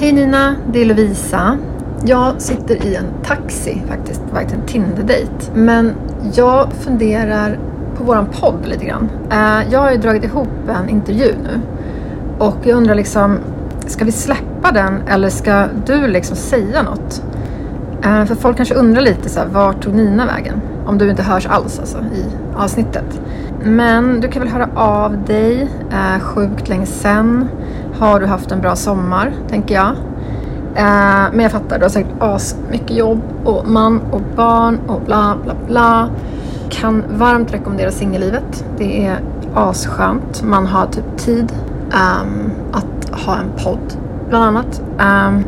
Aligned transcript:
Hej 0.00 0.12
Nina, 0.12 0.56
det 0.72 0.80
är 0.80 0.84
Lovisa. 0.84 1.58
Jag 2.04 2.40
sitter 2.40 2.86
i 2.86 2.94
en 2.94 3.04
taxi 3.24 3.82
faktiskt, 3.88 4.28
på 4.28 4.34
väg 4.34 4.48
till 4.48 4.58
en 4.58 4.66
Tinder-dejt. 4.66 5.32
Men 5.54 5.94
jag 6.34 6.72
funderar 6.72 7.58
på 7.96 8.04
våran 8.04 8.26
podd 8.26 8.66
lite 8.66 8.84
grann. 8.84 9.10
Eh, 9.30 9.72
jag 9.72 9.80
har 9.80 9.90
ju 9.90 9.96
dragit 9.96 10.24
ihop 10.24 10.48
en 10.68 10.88
intervju 10.88 11.34
nu. 11.42 11.60
Och 12.38 12.56
jag 12.62 12.76
undrar 12.76 12.94
liksom, 12.94 13.38
ska 13.86 14.04
vi 14.04 14.12
släppa 14.12 14.72
den 14.72 15.02
eller 15.08 15.28
ska 15.28 15.66
du 15.86 16.06
liksom 16.06 16.36
säga 16.36 16.82
något? 16.82 17.22
Eh, 18.04 18.24
för 18.24 18.34
folk 18.34 18.56
kanske 18.56 18.74
undrar 18.74 19.00
lite 19.02 19.28
så 19.28 19.40
här, 19.40 19.46
vart 19.46 19.82
tog 19.82 19.94
Nina 19.94 20.26
vägen? 20.26 20.60
Om 20.86 20.98
du 20.98 21.10
inte 21.10 21.22
hörs 21.22 21.46
alls 21.46 21.78
alltså 21.78 21.98
i 21.98 22.24
avsnittet. 22.56 23.20
Men 23.64 24.20
du 24.20 24.28
kan 24.28 24.42
väl 24.42 24.52
höra 24.52 24.68
av 24.74 25.24
dig 25.24 25.68
eh, 25.90 26.20
sjukt 26.20 26.68
länge 26.68 26.86
sen. 26.86 27.48
Har 27.98 28.20
du 28.20 28.26
haft 28.26 28.52
en 28.52 28.60
bra 28.60 28.76
sommar, 28.76 29.32
tänker 29.48 29.74
jag. 29.74 29.88
Eh, 30.74 31.32
men 31.32 31.40
jag 31.40 31.52
fattar, 31.52 31.78
du 31.78 31.84
har 31.84 31.90
säkert 31.90 32.12
as 32.20 32.56
mycket 32.70 32.96
jobb 32.96 33.22
och 33.44 33.68
man 33.68 34.00
och 34.00 34.22
barn 34.36 34.80
och 34.86 35.00
bla 35.00 35.36
bla 35.44 35.54
bla. 35.66 36.08
Kan 36.70 37.04
varmt 37.08 37.54
rekommendera 37.54 37.90
singellivet. 37.90 38.64
Det 38.78 39.06
är 39.06 39.20
asskönt. 39.54 40.42
Man 40.42 40.66
har 40.66 40.86
typ 40.86 41.16
tid 41.16 41.52
um, 41.82 42.50
att 42.72 43.20
ha 43.20 43.36
en 43.36 43.50
podd, 43.64 43.96
bland 44.28 44.44
annat. 44.44 44.80
Um, 44.80 45.44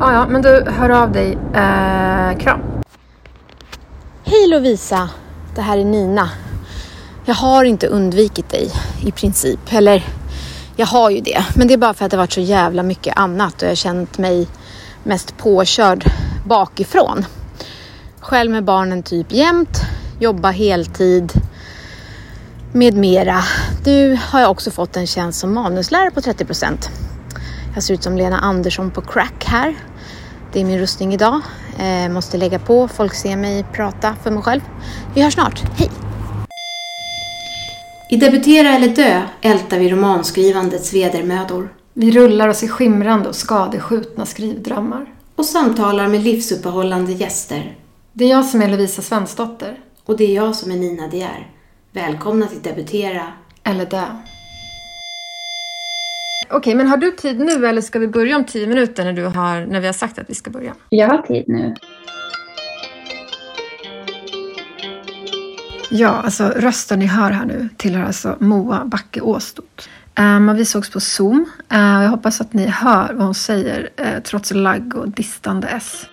ja, 0.00 0.12
ja, 0.12 0.26
men 0.28 0.42
du, 0.42 0.64
hör 0.66 0.90
av 0.90 1.12
dig. 1.12 1.32
Uh, 1.32 2.38
kram. 2.38 2.60
Hej 4.24 4.48
Lovisa, 4.48 5.08
det 5.54 5.60
här 5.60 5.78
är 5.78 5.84
Nina. 5.84 6.28
Jag 7.24 7.34
har 7.34 7.64
inte 7.64 7.86
undvikit 7.86 8.50
dig 8.50 8.70
i 9.00 9.12
princip. 9.12 9.60
Eller, 9.70 10.04
jag 10.76 10.86
har 10.86 11.10
ju 11.10 11.20
det. 11.20 11.44
Men 11.56 11.68
det 11.68 11.74
är 11.74 11.78
bara 11.78 11.94
för 11.94 12.04
att 12.04 12.10
det 12.10 12.16
varit 12.16 12.32
så 12.32 12.40
jävla 12.40 12.82
mycket 12.82 13.18
annat 13.18 13.54
och 13.54 13.62
jag 13.62 13.70
har 13.70 13.74
känt 13.74 14.18
mig 14.18 14.48
mest 15.02 15.36
påkörd 15.36 16.04
bakifrån. 16.46 17.24
Själv 18.20 18.50
med 18.50 18.64
barnen 18.64 19.02
typ 19.02 19.32
jämt, 19.32 19.80
jobba 20.20 20.50
heltid 20.50 21.32
med 22.72 22.94
mera. 22.94 23.42
Nu 23.84 24.18
har 24.22 24.40
jag 24.40 24.50
också 24.50 24.70
fått 24.70 24.96
en 24.96 25.06
tjänst 25.06 25.40
som 25.40 25.54
manuslärare 25.54 26.10
på 26.10 26.20
30 26.20 26.44
procent. 26.44 26.90
Jag 27.74 27.82
ser 27.82 27.94
ut 27.94 28.02
som 28.02 28.16
Lena 28.16 28.38
Andersson 28.38 28.90
på 28.90 29.00
crack 29.00 29.44
här. 29.46 29.74
Det 30.52 30.60
är 30.60 30.64
min 30.64 30.78
rustning 30.78 31.14
idag. 31.14 31.40
Eh, 31.78 32.12
måste 32.12 32.38
lägga 32.38 32.58
på, 32.58 32.88
folk 32.88 33.14
ser 33.14 33.36
mig 33.36 33.64
prata 33.72 34.16
för 34.22 34.30
mig 34.30 34.42
själv. 34.42 34.60
Vi 35.14 35.22
hörs 35.22 35.34
snart, 35.34 35.62
hej! 35.76 36.03
I 38.10 38.16
Debutera 38.16 38.68
eller 38.68 38.88
dö 38.88 39.22
ältar 39.40 39.78
vi 39.78 39.90
romanskrivandets 39.90 40.94
vedermödor. 40.94 41.68
Vi 41.94 42.10
rullar 42.10 42.48
oss 42.48 42.62
i 42.62 42.68
skimrande 42.68 43.28
och 43.28 43.36
skadeskjutna 43.36 44.26
skrivdrömmar. 44.26 45.06
Och 45.36 45.44
samtalar 45.44 46.08
med 46.08 46.22
livsuppehållande 46.22 47.12
gäster. 47.12 47.76
Det 48.12 48.24
är 48.24 48.28
jag 48.28 48.44
som 48.44 48.62
är 48.62 48.68
Lovisa 48.68 49.02
Svensdotter. 49.02 49.78
Och 50.04 50.16
det 50.16 50.24
är 50.24 50.34
jag 50.34 50.56
som 50.56 50.70
är 50.70 50.76
Nina 50.76 51.08
De 51.08 51.16
Geer. 51.16 51.50
Välkomna 51.92 52.46
till 52.46 52.62
Debutera 52.62 53.26
eller 53.62 53.86
dö. 53.86 54.04
Okej, 56.50 56.74
men 56.74 56.86
har 56.86 56.96
du 56.96 57.10
tid 57.10 57.38
nu 57.38 57.66
eller 57.66 57.80
ska 57.80 57.98
vi 57.98 58.08
börja 58.08 58.36
om 58.36 58.44
tio 58.44 58.66
minuter 58.66 59.04
när, 59.04 59.12
du 59.12 59.24
har, 59.24 59.66
när 59.66 59.80
vi 59.80 59.86
har 59.86 59.94
sagt 59.94 60.18
att 60.18 60.30
vi 60.30 60.34
ska 60.34 60.50
börja? 60.50 60.74
Jag 60.88 61.08
har 61.08 61.18
tid 61.18 61.44
nu. 61.48 61.74
Ja, 65.96 66.08
alltså 66.08 66.48
rösten 66.48 66.98
ni 66.98 67.06
hör 67.06 67.30
här 67.30 67.44
nu 67.44 67.68
tillhör 67.76 68.04
alltså 68.04 68.36
Moa 68.40 68.84
Backe 68.84 69.20
Åstot. 69.20 69.88
Um, 70.18 70.56
vi 70.56 70.64
sågs 70.64 70.90
på 70.90 71.00
Zoom. 71.00 71.50
Uh, 71.72 72.02
jag 72.02 72.10
hoppas 72.10 72.40
att 72.40 72.52
ni 72.52 72.66
hör 72.66 73.12
vad 73.12 73.24
hon 73.24 73.34
säger 73.34 73.90
uh, 74.00 74.22
trots 74.22 74.50
lagg 74.50 74.94
och 74.96 75.08
distande 75.08 75.68
S. 75.68 76.06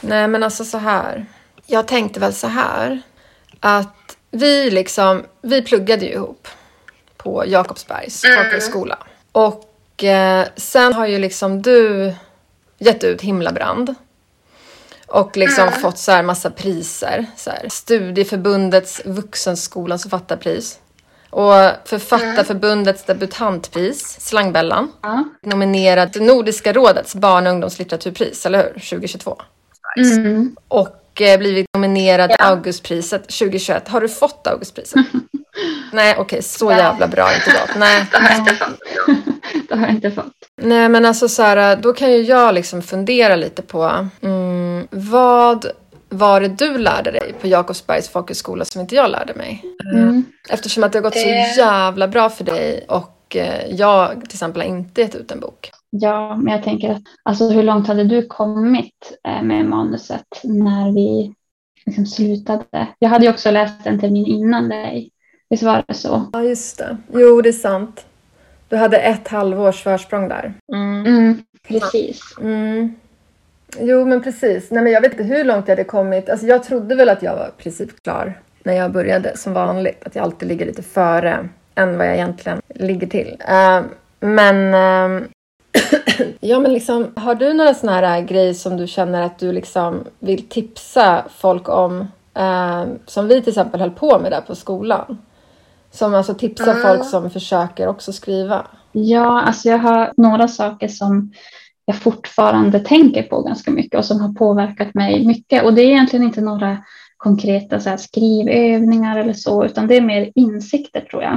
Nej, 0.00 0.28
men 0.28 0.42
alltså 0.42 0.64
så 0.64 0.78
här. 0.78 1.26
Jag 1.66 1.86
tänkte 1.86 2.20
väl 2.20 2.32
så 2.32 2.46
här 2.46 3.02
att 3.60 4.16
vi 4.30 4.70
liksom, 4.70 5.24
vi 5.42 5.62
pluggade 5.62 6.04
ju 6.04 6.12
ihop 6.12 6.48
på 7.16 7.44
Jakobsbergs 7.46 8.24
mm. 8.24 8.36
folkhögskola. 8.36 8.98
Och 9.32 10.04
eh, 10.04 10.46
sen 10.56 10.92
har 10.92 11.06
ju 11.06 11.18
liksom 11.18 11.62
du 11.62 12.12
gett 12.78 13.04
ut 13.04 13.22
Himlabrand. 13.22 13.94
Och 15.08 15.36
liksom 15.36 15.68
mm. 15.68 15.80
fått 15.80 15.98
så 15.98 16.12
här 16.12 16.22
massa 16.22 16.50
priser. 16.50 17.26
Så 17.36 17.50
här. 17.50 17.68
Studieförbundets 17.68 19.02
Vuxenskolans 19.04 20.02
författarpris. 20.02 20.78
Och 21.30 21.54
Författarförbundets 21.84 23.04
debutantpris, 23.04 24.16
Slangbällan. 24.20 24.92
Mm. 25.04 25.30
Nominerad 25.42 26.12
till 26.12 26.22
Nordiska 26.22 26.72
rådets 26.72 27.14
barn 27.14 27.46
och 27.46 27.52
ungdomslitteraturpris, 27.52 28.46
eller 28.46 28.58
hur? 28.58 28.72
2022. 28.72 29.36
Mm. 29.96 30.56
Och 30.68 31.20
eh, 31.20 31.38
blivit 31.38 31.66
nominerad 31.74 32.30
ja. 32.30 32.44
Augustpriset 32.44 33.22
2021. 33.22 33.88
Har 33.88 34.00
du 34.00 34.08
fått 34.08 34.46
Augustpriset? 34.46 35.06
Nej, 35.92 36.12
okej, 36.12 36.22
okay, 36.22 36.42
så 36.42 36.70
jävla 36.70 37.08
bra 37.08 37.34
inte 37.34 37.50
gått. 37.50 37.76
Nej. 37.76 38.06
Det 38.12 38.18
har 38.18 38.28
jag 38.28 38.38
inte 38.38 38.54
fått. 38.54 38.78
det 39.68 39.74
har 39.74 39.86
jag 39.86 39.90
inte 39.90 40.10
fått. 40.10 40.32
Nej, 40.62 40.88
men 40.88 41.04
alltså 41.04 41.28
så 41.28 41.42
här, 41.42 41.76
då 41.76 41.92
kan 41.92 42.12
ju 42.12 42.22
jag 42.22 42.54
liksom 42.54 42.82
fundera 42.82 43.36
lite 43.36 43.62
på 43.62 44.08
mm, 44.22 44.88
vad 45.10 45.66
var 46.08 46.40
det 46.40 46.48
du 46.48 46.78
lärde 46.78 47.10
dig 47.10 47.34
på 47.40 47.46
Jakobsbergs 47.46 48.08
folkhögskola 48.08 48.64
som 48.64 48.80
inte 48.80 48.94
jag 48.94 49.10
lärde 49.10 49.34
mig? 49.34 49.64
Mm. 49.94 50.24
Eftersom 50.50 50.84
att 50.84 50.92
det 50.92 50.98
har 50.98 51.02
gått 51.02 51.18
så 51.18 51.28
jävla 51.58 52.08
bra 52.08 52.30
för 52.30 52.44
dig 52.44 52.84
och 52.88 53.36
eh, 53.36 53.66
jag 53.70 54.10
till 54.10 54.36
exempel 54.36 54.62
har 54.62 54.68
inte 54.68 55.00
gett 55.00 55.14
ut 55.14 55.30
en 55.30 55.40
bok. 55.40 55.70
Ja, 55.90 56.36
men 56.36 56.54
jag 56.54 56.62
tänker 56.62 56.90
att 56.90 57.02
alltså, 57.22 57.50
hur 57.50 57.62
långt 57.62 57.86
hade 57.86 58.04
du 58.04 58.26
kommit 58.26 59.18
eh, 59.28 59.42
med 59.42 59.66
manuset 59.66 60.40
när 60.44 60.92
vi 60.92 61.34
liksom 61.86 62.06
slutade? 62.06 62.88
Jag 62.98 63.08
hade 63.08 63.24
ju 63.24 63.30
också 63.30 63.50
läst 63.50 63.86
en 63.86 64.00
termin 64.00 64.26
innan 64.26 64.68
dig. 64.68 65.10
Visst 65.50 65.62
var 65.62 65.84
det 65.88 65.94
så? 65.94 66.30
Ja, 66.32 66.42
just 66.42 66.78
det. 66.78 66.96
Jo, 67.12 67.40
det 67.40 67.48
är 67.48 67.52
sant. 67.52 68.06
Du 68.68 68.76
hade 68.76 68.98
ett 68.98 69.28
halvårs 69.28 69.82
försprång 69.82 70.28
där. 70.28 70.54
Mm. 70.72 71.06
Mm, 71.06 71.42
precis. 71.68 72.20
Mm. 72.40 72.94
Jo, 73.76 74.04
men 74.04 74.22
precis. 74.22 74.70
Nej, 74.70 74.82
men 74.82 74.92
jag 74.92 75.00
vet 75.00 75.12
inte 75.12 75.24
hur 75.24 75.44
långt 75.44 75.68
jag 75.68 75.76
hade 75.76 75.84
kommit. 75.84 76.30
Alltså, 76.30 76.46
jag 76.46 76.62
trodde 76.62 76.94
väl 76.94 77.08
att 77.08 77.22
jag 77.22 77.36
var 77.36 77.48
i 77.58 77.62
princip 77.62 78.02
klar 78.02 78.40
när 78.62 78.72
jag 78.72 78.92
började, 78.92 79.36
som 79.36 79.52
vanligt. 79.52 80.06
Att 80.06 80.14
jag 80.14 80.22
alltid 80.22 80.48
ligger 80.48 80.66
lite 80.66 80.82
före 80.82 81.48
än 81.74 81.98
vad 81.98 82.06
jag 82.06 82.14
egentligen 82.14 82.60
ligger 82.68 83.06
till. 83.06 83.36
Uh, 83.48 83.86
men 84.20 84.74
uh, 84.74 85.22
ja, 86.40 86.58
men 86.58 86.72
liksom, 86.72 87.12
har 87.16 87.34
du 87.34 87.52
några 87.52 87.74
såna 87.74 87.92
här 87.92 88.20
grejer 88.20 88.54
som 88.54 88.76
du 88.76 88.86
känner 88.86 89.22
att 89.22 89.38
du 89.38 89.52
liksom 89.52 90.04
vill 90.18 90.48
tipsa 90.48 91.24
folk 91.36 91.68
om? 91.68 92.08
Uh, 92.38 92.84
som 93.06 93.28
vi 93.28 93.40
till 93.40 93.48
exempel 93.48 93.80
höll 93.80 93.90
på 93.90 94.18
med 94.18 94.32
där 94.32 94.40
på 94.40 94.54
skolan. 94.54 95.18
Som 95.90 96.14
alltså 96.14 96.34
tipsar 96.34 96.74
mm. 96.74 96.82
folk 96.82 97.10
som 97.10 97.30
försöker 97.30 97.88
också 97.88 98.12
skriva. 98.12 98.66
Ja, 98.92 99.40
alltså 99.40 99.68
jag 99.68 99.78
har 99.78 100.12
några 100.16 100.48
saker 100.48 100.88
som 100.88 101.32
jag 101.88 101.96
fortfarande 101.96 102.80
tänker 102.80 103.22
på 103.22 103.42
ganska 103.42 103.70
mycket 103.70 103.98
och 103.98 104.04
som 104.04 104.20
har 104.20 104.32
påverkat 104.32 104.94
mig 104.94 105.26
mycket. 105.26 105.64
Och 105.64 105.74
det 105.74 105.82
är 105.82 105.86
egentligen 105.86 106.24
inte 106.24 106.40
några 106.40 106.84
konkreta 107.16 107.80
så 107.80 107.90
här, 107.90 107.96
skrivövningar 107.96 109.18
eller 109.18 109.32
så, 109.32 109.64
utan 109.64 109.86
det 109.86 109.96
är 109.96 110.00
mer 110.00 110.32
insikter 110.34 111.00
tror 111.00 111.22
jag. 111.22 111.34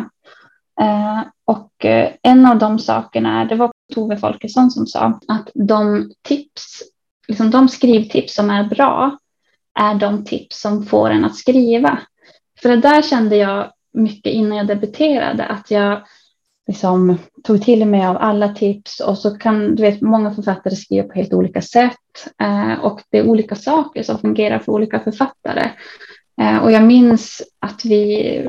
Eh, 0.81 1.21
och 1.45 1.85
eh, 1.85 2.09
en 2.21 2.45
av 2.45 2.57
de 2.57 2.79
sakerna, 2.79 3.45
det 3.45 3.55
var 3.55 3.71
Tove 3.93 4.17
Folkesson 4.17 4.71
som 4.71 4.87
sa 4.87 5.19
att 5.27 5.49
de 5.53 6.11
tips, 6.21 6.83
liksom 7.27 7.51
de 7.51 7.69
skrivtips 7.69 8.35
som 8.35 8.49
är 8.49 8.63
bra 8.63 9.17
är 9.79 9.95
de 9.95 10.25
tips 10.25 10.61
som 10.61 10.85
får 10.85 11.09
en 11.09 11.25
att 11.25 11.35
skriva. 11.35 11.99
För 12.61 12.69
det 12.69 12.77
där 12.77 13.01
kände 13.01 13.35
jag 13.35 13.71
mycket 13.93 14.33
innan 14.33 14.57
jag 14.57 14.67
debuterade, 14.67 15.45
att 15.45 15.71
jag 15.71 16.01
liksom 16.71 17.17
tog 17.43 17.61
till 17.61 17.85
mig 17.85 18.05
av 18.05 18.17
alla 18.17 18.49
tips 18.49 18.99
och 18.99 19.17
så 19.17 19.37
kan 19.37 19.75
du 19.75 19.83
vet 19.83 20.01
många 20.01 20.35
författare 20.35 20.75
skriva 20.75 21.07
på 21.07 21.13
helt 21.13 21.33
olika 21.33 21.61
sätt 21.61 21.97
eh, 22.41 22.73
och 22.83 23.01
det 23.09 23.17
är 23.17 23.27
olika 23.27 23.55
saker 23.55 24.03
som 24.03 24.17
fungerar 24.17 24.59
för 24.59 24.71
olika 24.71 24.99
författare. 24.99 25.69
Eh, 26.41 26.57
och 26.57 26.71
jag 26.71 26.83
minns 26.83 27.41
att 27.59 27.85
vi, 27.85 28.47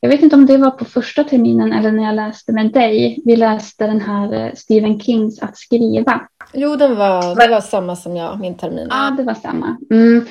jag 0.00 0.08
vet 0.08 0.22
inte 0.22 0.36
om 0.36 0.46
det 0.46 0.56
var 0.56 0.70
på 0.70 0.84
första 0.84 1.24
terminen 1.24 1.72
eller 1.72 1.92
när 1.92 2.04
jag 2.04 2.14
läste 2.14 2.52
med 2.52 2.72
dig, 2.72 3.22
vi 3.24 3.36
läste 3.36 3.86
den 3.86 4.00
här 4.00 4.32
eh, 4.32 4.52
Stephen 4.54 5.00
Kings 5.00 5.42
Att 5.42 5.56
skriva. 5.56 6.20
Jo, 6.52 6.76
den 6.76 6.96
var, 6.96 7.36
det 7.36 7.48
var 7.48 7.60
samma 7.60 7.96
som 7.96 8.16
jag, 8.16 8.40
min 8.40 8.56
termin. 8.56 8.88
Ja, 8.90 9.14
det 9.16 9.22
var 9.22 9.34
samma. 9.34 9.76
Mm. 9.90 10.26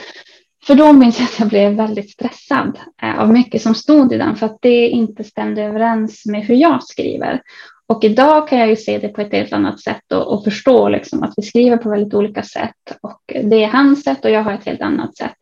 För 0.63 0.75
då 0.75 0.93
minns 0.93 1.19
jag 1.19 1.25
att 1.25 1.39
jag 1.39 1.47
blev 1.47 1.73
väldigt 1.73 2.11
stressad 2.11 2.79
eh, 3.01 3.19
av 3.19 3.33
mycket 3.33 3.61
som 3.61 3.75
stod 3.75 4.13
i 4.13 4.17
den 4.17 4.35
för 4.35 4.45
att 4.45 4.57
det 4.61 4.87
inte 4.87 5.23
stämde 5.23 5.63
överens 5.63 6.25
med 6.25 6.41
hur 6.41 6.55
jag 6.55 6.83
skriver. 6.83 7.41
Och 7.87 8.03
idag 8.03 8.47
kan 8.47 8.59
jag 8.59 8.69
ju 8.69 8.75
se 8.75 8.97
det 8.97 9.07
på 9.07 9.21
ett 9.21 9.31
helt 9.31 9.53
annat 9.53 9.79
sätt 9.79 10.11
och, 10.11 10.33
och 10.33 10.43
förstå 10.43 10.89
liksom 10.89 11.23
att 11.23 11.33
vi 11.37 11.43
skriver 11.43 11.77
på 11.77 11.89
väldigt 11.89 12.13
olika 12.13 12.43
sätt. 12.43 12.97
Och 13.01 13.21
det 13.43 13.63
är 13.63 13.67
hans 13.67 14.03
sätt 14.03 14.25
och 14.25 14.31
jag 14.31 14.43
har 14.43 14.53
ett 14.53 14.65
helt 14.65 14.81
annat 14.81 15.17
sätt. 15.17 15.37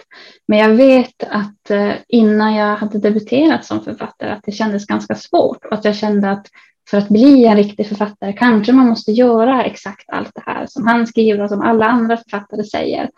Men 0.47 0.59
jag 0.59 0.69
vet 0.69 1.23
att 1.29 1.69
eh, 1.69 1.91
innan 2.07 2.55
jag 2.55 2.75
hade 2.75 2.99
debuterat 2.99 3.65
som 3.65 3.83
författare 3.83 4.29
att 4.29 4.43
det 4.43 4.51
kändes 4.51 4.85
ganska 4.85 5.15
svårt 5.15 5.65
och 5.65 5.73
att 5.73 5.85
jag 5.85 5.95
kände 5.95 6.31
att 6.31 6.47
för 6.89 6.97
att 6.97 7.09
bli 7.09 7.45
en 7.45 7.57
riktig 7.57 7.87
författare 7.87 8.33
kanske 8.33 8.73
man 8.73 8.87
måste 8.87 9.11
göra 9.11 9.63
exakt 9.63 10.09
allt 10.09 10.31
det 10.35 10.43
här 10.45 10.65
som 10.67 10.87
han 10.87 11.07
skriver 11.07 11.43
och 11.43 11.49
som 11.49 11.61
alla 11.61 11.85
andra 11.85 12.17
författare 12.17 12.63
säger. 12.63 13.09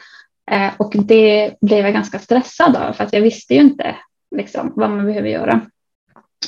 Eh, 0.52 0.72
och 0.78 0.94
det 0.98 1.56
blev 1.62 1.86
jag 1.86 1.94
ganska 1.94 2.20
stressad 2.20 2.76
av 2.76 2.94
för 2.94 3.04
att 3.04 3.14
jag 3.14 3.22
visste 3.22 3.54
ju 3.54 3.60
inte 3.60 3.96
liksom, 4.36 4.74
vad 4.76 4.90
man 4.90 5.06
behöver 5.06 5.30
göra. 5.30 5.62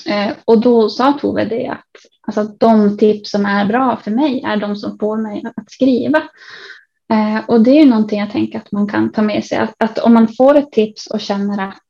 Eh, 0.05 0.33
och 0.45 0.61
då 0.61 0.89
sa 0.89 1.13
Tove 1.13 1.45
det 1.45 1.67
att 1.67 1.89
alltså, 2.21 2.43
de 2.43 2.97
tips 2.97 3.31
som 3.31 3.45
är 3.45 3.65
bra 3.65 3.97
för 4.03 4.11
mig 4.11 4.43
är 4.43 4.57
de 4.57 4.75
som 4.75 4.97
får 4.99 5.17
mig 5.17 5.43
att 5.55 5.71
skriva. 5.71 6.17
Eh, 7.13 7.49
och 7.49 7.63
det 7.63 7.79
är 7.79 7.85
någonting 7.85 8.19
jag 8.19 8.31
tänker 8.31 8.59
att 8.59 8.71
man 8.71 8.87
kan 8.87 9.11
ta 9.11 9.21
med 9.21 9.45
sig. 9.45 9.57
Att, 9.57 9.75
att, 9.77 9.99
om 9.99 10.13
man 10.13 10.27
får 10.27 10.55
ett 10.55 10.71
tips 10.71 11.07
och 11.07 11.21
känner 11.21 11.67
att 11.67 11.83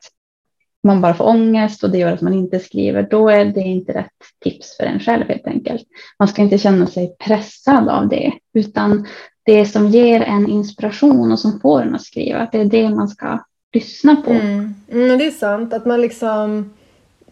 man 0.83 1.01
bara 1.01 1.13
får 1.13 1.27
ångest 1.27 1.83
och 1.83 1.89
det 1.89 1.97
gör 1.97 2.11
att 2.11 2.21
man 2.21 2.33
inte 2.33 2.59
skriver, 2.59 3.07
då 3.11 3.29
är 3.29 3.45
det 3.45 3.61
inte 3.61 3.93
rätt 3.93 4.11
tips 4.43 4.77
för 4.77 4.83
en 4.83 4.99
själv 4.99 5.27
helt 5.27 5.47
enkelt. 5.47 5.83
Man 6.19 6.27
ska 6.27 6.41
inte 6.41 6.57
känna 6.57 6.87
sig 6.87 7.15
pressad 7.19 7.89
av 7.89 8.09
det, 8.09 8.33
utan 8.53 9.07
det 9.43 9.65
som 9.65 9.87
ger 9.87 10.21
en 10.21 10.49
inspiration 10.49 11.31
och 11.31 11.39
som 11.39 11.59
får 11.59 11.81
en 11.81 11.95
att 11.95 12.01
skriva, 12.01 12.47
det 12.51 12.61
är 12.61 12.65
det 12.65 12.89
man 12.89 13.07
ska 13.07 13.39
lyssna 13.73 14.15
på. 14.15 14.31
Mm. 14.31 14.75
Mm, 14.91 15.17
det 15.17 15.25
är 15.25 15.31
sant, 15.31 15.73
att 15.73 15.85
man 15.85 16.01
liksom 16.01 16.69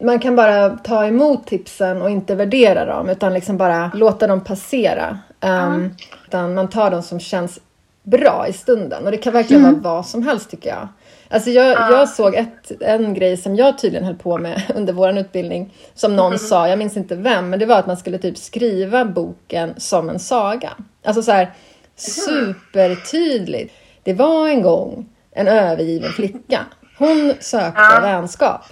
man 0.00 0.18
kan 0.18 0.36
bara 0.36 0.70
ta 0.70 1.06
emot 1.06 1.46
tipsen 1.46 2.02
och 2.02 2.10
inte 2.10 2.34
värdera 2.34 2.84
dem 2.84 3.08
utan 3.08 3.34
liksom 3.34 3.56
bara 3.56 3.90
låta 3.94 4.26
dem 4.26 4.44
passera. 4.44 5.18
Um, 5.40 5.50
mm. 5.50 5.90
Utan 6.26 6.54
man 6.54 6.68
tar 6.68 6.90
dem 6.90 7.02
som 7.02 7.20
känns 7.20 7.58
bra 8.02 8.46
i 8.48 8.52
stunden 8.52 9.04
och 9.04 9.10
det 9.10 9.16
kan 9.16 9.32
verkligen 9.32 9.64
mm. 9.64 9.82
vara 9.82 9.94
vad 9.94 10.06
som 10.06 10.22
helst 10.22 10.50
tycker 10.50 10.70
jag. 10.70 10.88
Alltså 11.28 11.50
jag, 11.50 11.78
ah. 11.78 11.90
jag 11.90 12.08
såg 12.08 12.34
ett, 12.34 12.72
en 12.80 13.14
grej 13.14 13.36
som 13.36 13.56
jag 13.56 13.78
tydligen 13.78 14.06
höll 14.06 14.14
på 14.14 14.38
med 14.38 14.62
under 14.74 14.92
vår 14.92 15.18
utbildning 15.18 15.74
som 15.94 16.16
någon 16.16 16.26
mm. 16.26 16.38
sa, 16.38 16.68
jag 16.68 16.78
minns 16.78 16.96
inte 16.96 17.14
vem, 17.14 17.50
men 17.50 17.58
det 17.58 17.66
var 17.66 17.78
att 17.78 17.86
man 17.86 17.96
skulle 17.96 18.18
typ 18.18 18.38
skriva 18.38 19.04
boken 19.04 19.74
som 19.76 20.08
en 20.08 20.18
saga. 20.18 20.70
Alltså 21.04 21.22
så 21.22 21.32
här 21.32 21.52
supertydligt. 22.00 23.74
Det 24.02 24.12
var 24.12 24.48
en 24.48 24.62
gång 24.62 25.08
en 25.32 25.48
övergiven 25.48 26.12
flicka. 26.12 26.66
Hon 26.98 27.34
sökte 27.40 27.80
ah. 27.80 28.00
vänskap. 28.00 28.64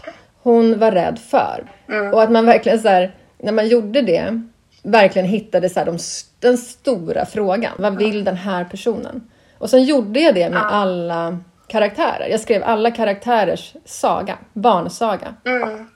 Hon 0.43 0.79
var 0.79 0.93
rädd 0.93 1.19
för. 1.31 1.71
Mm. 1.89 2.15
Och 2.15 2.23
att 2.23 2.31
man 2.31 2.47
verkligen 2.47 2.81
så 2.81 2.89
här, 2.89 3.15
när 3.39 3.53
man 3.53 3.69
gjorde 3.69 4.03
det, 4.03 4.43
verkligen 4.83 5.29
hittade 5.29 5.69
så 5.69 5.81
här, 5.81 5.87
de, 5.87 5.99
den 6.41 6.59
stora 6.59 7.27
frågan. 7.27 7.73
Vad 7.79 7.97
vill 7.97 8.25
den 8.25 8.37
här 8.37 8.65
personen? 8.65 9.31
Och 9.59 9.71
sen 9.71 9.85
gjorde 9.85 10.21
jag 10.21 10.35
det 10.35 10.51
med 10.51 10.63
alla 10.67 11.39
karaktärer. 11.67 12.29
Jag 12.31 12.41
skrev 12.41 12.63
alla 12.65 12.91
karaktärers 12.91 13.75
saga, 13.85 14.39
barnsaga. 14.53 15.35
Mm. 15.45 15.87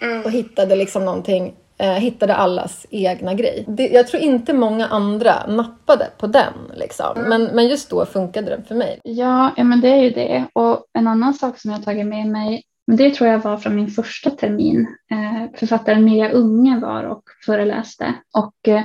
Mm. 0.00 0.24
Och 0.24 0.30
hittade 0.30 0.76
liksom 0.76 1.04
någonting, 1.04 1.54
eh, 1.78 1.92
hittade 1.92 2.34
allas 2.34 2.86
egna 2.90 3.34
grej. 3.34 3.64
Det, 3.68 3.88
jag 3.88 4.08
tror 4.08 4.22
inte 4.22 4.52
många 4.52 4.86
andra 4.86 5.46
nappade 5.46 6.10
på 6.18 6.26
den 6.26 6.52
liksom. 6.74 7.18
Men, 7.28 7.44
men 7.44 7.68
just 7.68 7.90
då 7.90 8.06
funkade 8.06 8.50
den 8.50 8.64
för 8.64 8.74
mig. 8.74 9.00
Ja, 9.02 9.50
ja, 9.56 9.64
men 9.64 9.80
det 9.80 9.88
är 9.88 10.02
ju 10.02 10.10
det. 10.10 10.46
Och 10.52 10.84
en 10.92 11.06
annan 11.06 11.34
sak 11.34 11.58
som 11.58 11.70
jag 11.70 11.84
tagit 11.84 12.06
med 12.06 12.26
mig 12.26 12.62
det 12.92 13.14
tror 13.14 13.30
jag 13.30 13.38
var 13.38 13.56
från 13.56 13.76
min 13.76 13.88
första 13.88 14.30
termin. 14.30 14.86
Eh, 15.10 15.58
författaren 15.58 16.04
Mia 16.04 16.30
Unge 16.30 16.80
var 16.80 17.04
och 17.04 17.22
föreläste. 17.46 18.14
Och 18.38 18.68
eh, 18.68 18.82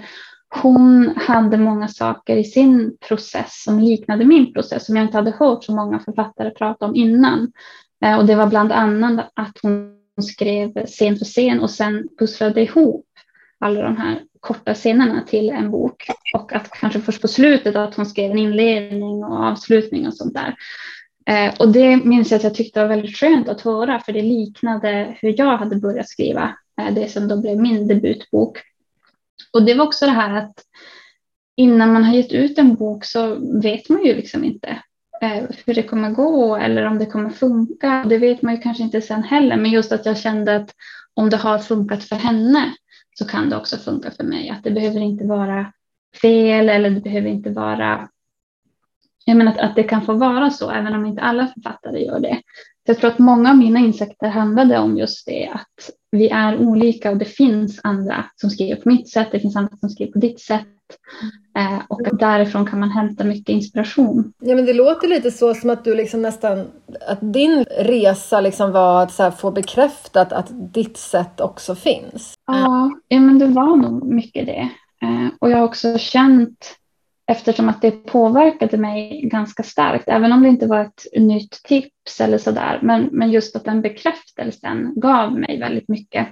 hon 0.61 1.13
hade 1.17 1.57
många 1.57 1.87
saker 1.87 2.37
i 2.37 2.43
sin 2.43 2.97
process 3.07 3.63
som 3.63 3.79
liknade 3.79 4.25
min 4.25 4.53
process 4.53 4.85
som 4.85 4.95
jag 4.95 5.05
inte 5.05 5.17
hade 5.17 5.31
hört 5.31 5.63
så 5.63 5.75
många 5.75 5.99
författare 5.99 6.49
prata 6.49 6.85
om 6.85 6.95
innan. 6.95 7.51
Eh, 8.05 8.17
och 8.17 8.25
det 8.25 8.35
var 8.35 8.47
bland 8.47 8.71
annat 8.71 9.31
att 9.35 9.57
hon 9.61 10.00
skrev 10.23 10.85
scen 10.85 11.17
för 11.17 11.25
scen 11.25 11.59
och 11.59 11.71
sen 11.71 12.07
pusslade 12.19 12.61
ihop 12.61 13.05
alla 13.59 13.81
de 13.81 13.97
här 13.97 14.21
korta 14.39 14.73
scenerna 14.73 15.23
till 15.27 15.49
en 15.49 15.71
bok 15.71 16.05
och 16.33 16.53
att 16.53 16.71
kanske 16.71 17.01
först 17.01 17.21
på 17.21 17.27
slutet 17.27 17.75
att 17.75 17.95
hon 17.95 18.05
skrev 18.05 18.31
en 18.31 18.37
inledning 18.37 19.23
och 19.23 19.43
avslutning 19.45 20.07
och 20.07 20.13
sånt 20.13 20.33
där. 20.33 20.55
Eh, 21.25 21.53
och 21.59 21.71
det 21.71 21.97
minns 21.97 22.31
jag 22.31 22.37
att 22.37 22.43
jag 22.43 22.55
tyckte 22.55 22.79
var 22.79 22.87
väldigt 22.87 23.17
skönt 23.17 23.49
att 23.49 23.61
höra 23.61 23.99
för 23.99 24.13
det 24.13 24.21
liknade 24.21 25.17
hur 25.21 25.35
jag 25.37 25.57
hade 25.57 25.75
börjat 25.75 26.09
skriva 26.09 26.57
eh, 26.81 26.93
det 26.93 27.11
som 27.11 27.27
då 27.27 27.41
blev 27.41 27.57
min 27.57 27.87
debutbok. 27.87 28.57
Och 29.53 29.65
det 29.65 29.73
var 29.73 29.85
också 29.85 30.05
det 30.05 30.11
här 30.11 30.37
att 30.37 30.53
innan 31.55 31.93
man 31.93 32.03
har 32.03 32.13
gett 32.13 32.31
ut 32.31 32.57
en 32.57 32.75
bok 32.75 33.05
så 33.05 33.35
vet 33.61 33.89
man 33.89 34.05
ju 34.05 34.15
liksom 34.15 34.43
inte 34.43 34.81
Eh, 35.21 35.43
hur 35.65 35.73
det 35.73 35.83
kommer 35.83 36.11
gå 36.11 36.55
eller 36.55 36.85
om 36.85 36.99
det 36.99 37.05
kommer 37.05 37.29
funka. 37.29 38.05
Det 38.09 38.17
vet 38.17 38.41
man 38.41 38.55
ju 38.55 38.61
kanske 38.61 38.83
inte 38.83 39.01
sen 39.01 39.23
heller, 39.23 39.57
men 39.57 39.71
just 39.71 39.91
att 39.91 40.05
jag 40.05 40.17
kände 40.17 40.55
att 40.55 40.75
om 41.13 41.29
det 41.29 41.37
har 41.37 41.59
funkat 41.59 42.03
för 42.03 42.15
henne 42.15 42.73
så 43.13 43.25
kan 43.25 43.49
det 43.49 43.57
också 43.57 43.77
funka 43.77 44.11
för 44.11 44.23
mig. 44.23 44.49
Att 44.49 44.63
det 44.63 44.71
behöver 44.71 44.99
inte 44.99 45.25
vara 45.25 45.73
fel 46.21 46.69
eller 46.69 46.89
det 46.89 47.01
behöver 47.01 47.29
inte 47.29 47.49
vara 47.49 48.09
jag 49.25 49.37
menar 49.37 49.51
att, 49.51 49.59
att 49.59 49.75
det 49.75 49.83
kan 49.83 50.05
få 50.05 50.13
vara 50.13 50.49
så, 50.49 50.71
även 50.71 50.93
om 50.93 51.05
inte 51.05 51.21
alla 51.21 51.47
författare 51.47 52.05
gör 52.05 52.19
det. 52.19 52.41
Så 52.85 52.91
jag 52.91 52.97
tror 52.97 53.11
att 53.11 53.19
många 53.19 53.49
av 53.49 53.57
mina 53.57 53.79
insikter 53.79 54.27
handlade 54.27 54.79
om 54.79 54.97
just 54.97 55.25
det, 55.25 55.49
att 55.53 55.89
vi 56.11 56.29
är 56.29 56.57
olika 56.57 57.11
och 57.11 57.17
det 57.17 57.25
finns 57.25 57.79
andra 57.83 58.25
som 58.35 58.49
skriver 58.49 58.81
på 58.81 58.89
mitt 58.89 59.09
sätt, 59.09 59.27
det 59.31 59.39
finns 59.39 59.55
andra 59.55 59.77
som 59.77 59.89
skriver 59.89 60.11
på 60.11 60.19
ditt 60.19 60.39
sätt. 60.39 60.67
Eh, 61.57 61.81
och 61.89 62.17
därifrån 62.17 62.65
kan 62.65 62.79
man 62.79 62.89
hämta 62.89 63.23
mycket 63.23 63.49
inspiration. 63.49 64.33
Ja, 64.39 64.55
men 64.55 64.65
det 64.65 64.73
låter 64.73 65.07
lite 65.07 65.31
så 65.31 65.53
som 65.53 65.69
att 65.69 65.83
du 65.83 65.95
liksom 65.95 66.21
nästan, 66.21 66.67
att 67.07 67.33
din 67.33 67.65
resa 67.77 68.41
liksom 68.41 68.71
var 68.71 69.03
att 69.03 69.13
så 69.13 69.31
få 69.31 69.51
bekräftat 69.51 70.33
att 70.33 70.73
ditt 70.73 70.97
sätt 70.97 71.39
också 71.41 71.75
finns. 71.75 72.33
Ja, 72.47 72.91
ja 73.07 73.19
men 73.19 73.39
det 73.39 73.47
var 73.47 73.75
nog 73.75 74.13
mycket 74.13 74.45
det. 74.45 74.69
Eh, 75.01 75.27
och 75.39 75.51
jag 75.51 75.57
har 75.57 75.65
också 75.65 75.97
känt 75.97 76.77
eftersom 77.31 77.69
att 77.69 77.81
det 77.81 77.91
påverkade 77.91 78.77
mig 78.77 79.21
ganska 79.23 79.63
starkt, 79.63 80.09
även 80.09 80.31
om 80.31 80.41
det 80.43 80.49
inte 80.49 80.67
var 80.67 80.81
ett 80.81 81.05
nytt 81.17 81.63
tips 81.63 82.21
eller 82.21 82.37
sådär. 82.37 82.79
Men, 82.81 83.09
men 83.11 83.31
just 83.31 83.55
att 83.55 83.65
den 83.65 83.81
bekräftelsen 83.81 84.93
gav 84.95 85.39
mig 85.39 85.59
väldigt 85.59 85.89
mycket. 85.89 86.27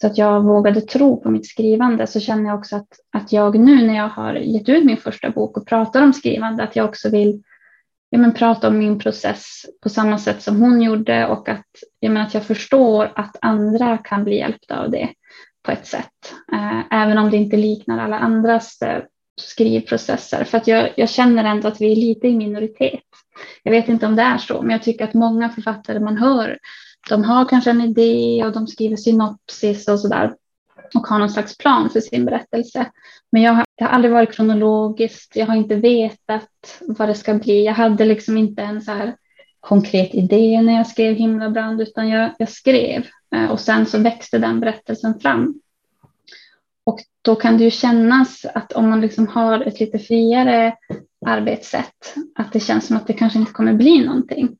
Så 0.00 0.06
att 0.06 0.18
jag 0.18 0.42
vågade 0.44 0.80
tro 0.80 1.20
på 1.20 1.30
mitt 1.30 1.46
skrivande 1.46 2.06
så 2.06 2.20
känner 2.20 2.50
jag 2.50 2.58
också 2.58 2.76
att, 2.76 2.88
att 3.12 3.32
jag 3.32 3.58
nu 3.58 3.86
när 3.86 3.96
jag 3.96 4.08
har 4.08 4.34
gett 4.34 4.68
ut 4.68 4.84
min 4.84 4.96
första 4.96 5.30
bok 5.30 5.56
och 5.56 5.66
pratar 5.66 6.02
om 6.02 6.12
skrivande, 6.12 6.62
att 6.62 6.76
jag 6.76 6.88
också 6.88 7.10
vill 7.10 7.42
ja, 8.10 8.18
men, 8.18 8.34
prata 8.34 8.68
om 8.68 8.78
min 8.78 8.98
process 8.98 9.66
på 9.82 9.88
samma 9.88 10.18
sätt 10.18 10.42
som 10.42 10.60
hon 10.60 10.82
gjorde 10.82 11.26
och 11.26 11.48
att, 11.48 11.66
ja, 12.00 12.10
men, 12.10 12.22
att 12.22 12.34
jag 12.34 12.42
förstår 12.42 13.12
att 13.14 13.36
andra 13.40 13.98
kan 13.98 14.24
bli 14.24 14.36
hjälpta 14.36 14.80
av 14.80 14.90
det 14.90 15.08
på 15.62 15.70
ett 15.70 15.86
sätt. 15.86 16.34
Eh, 16.52 16.80
även 16.90 17.18
om 17.18 17.30
det 17.30 17.36
inte 17.36 17.56
liknar 17.56 17.98
alla 17.98 18.18
andras 18.18 18.82
eh, 18.82 19.02
skrivprocesser. 19.40 20.44
För 20.44 20.58
att 20.58 20.66
jag, 20.66 20.92
jag, 20.96 21.08
känner 21.08 21.44
ändå 21.44 21.68
att 21.68 21.80
vi 21.80 21.92
är 21.92 21.96
lite 21.96 22.28
i 22.28 22.36
minoritet. 22.36 23.04
Jag 23.62 23.72
vet 23.72 23.88
inte 23.88 24.06
om 24.06 24.16
det 24.16 24.22
är 24.22 24.38
så, 24.38 24.62
men 24.62 24.70
jag 24.70 24.82
tycker 24.82 25.04
att 25.04 25.14
många 25.14 25.48
författare 25.48 26.00
man 26.00 26.16
hör, 26.16 26.58
de 27.08 27.24
har 27.24 27.48
kanske 27.48 27.70
en 27.70 27.80
idé 27.80 28.44
och 28.44 28.52
de 28.52 28.66
skriver 28.66 28.96
synopsis 28.96 29.88
och 29.88 30.00
sådär 30.00 30.34
och 30.94 31.06
har 31.06 31.18
någon 31.18 31.30
slags 31.30 31.58
plan 31.58 31.90
för 31.90 32.00
sin 32.00 32.24
berättelse. 32.24 32.90
Men 33.32 33.42
jag 33.42 33.52
har, 33.52 33.64
det 33.76 33.84
har 33.84 33.90
aldrig 33.90 34.12
varit 34.12 34.32
kronologiskt. 34.32 35.36
Jag 35.36 35.46
har 35.46 35.54
inte 35.54 35.76
vetat 35.76 36.80
vad 36.80 37.08
det 37.08 37.14
ska 37.14 37.34
bli. 37.34 37.64
Jag 37.64 37.74
hade 37.74 38.04
liksom 38.04 38.36
inte 38.36 38.62
en 38.62 38.82
så 38.82 38.92
här 38.92 39.16
konkret 39.60 40.14
idé 40.14 40.62
när 40.62 40.76
jag 40.76 40.86
skrev 40.86 41.14
Himlabrand, 41.14 41.80
utan 41.80 42.08
jag, 42.08 42.30
jag 42.38 42.48
skrev 42.48 43.06
eh, 43.34 43.50
och 43.50 43.60
sen 43.60 43.86
så 43.86 43.98
växte 43.98 44.38
den 44.38 44.60
berättelsen 44.60 45.20
fram. 45.20 45.60
Och 46.84 47.00
då 47.22 47.34
kan 47.34 47.58
det 47.58 47.64
ju 47.64 47.70
kännas 47.70 48.44
att 48.54 48.72
om 48.72 48.90
man 48.90 49.00
liksom 49.00 49.26
har 49.26 49.60
ett 49.60 49.80
lite 49.80 49.98
friare 49.98 50.74
arbetssätt, 51.26 52.14
att 52.34 52.52
det 52.52 52.60
känns 52.60 52.86
som 52.86 52.96
att 52.96 53.06
det 53.06 53.12
kanske 53.12 53.38
inte 53.38 53.52
kommer 53.52 53.72
bli 53.72 54.04
någonting. 54.06 54.56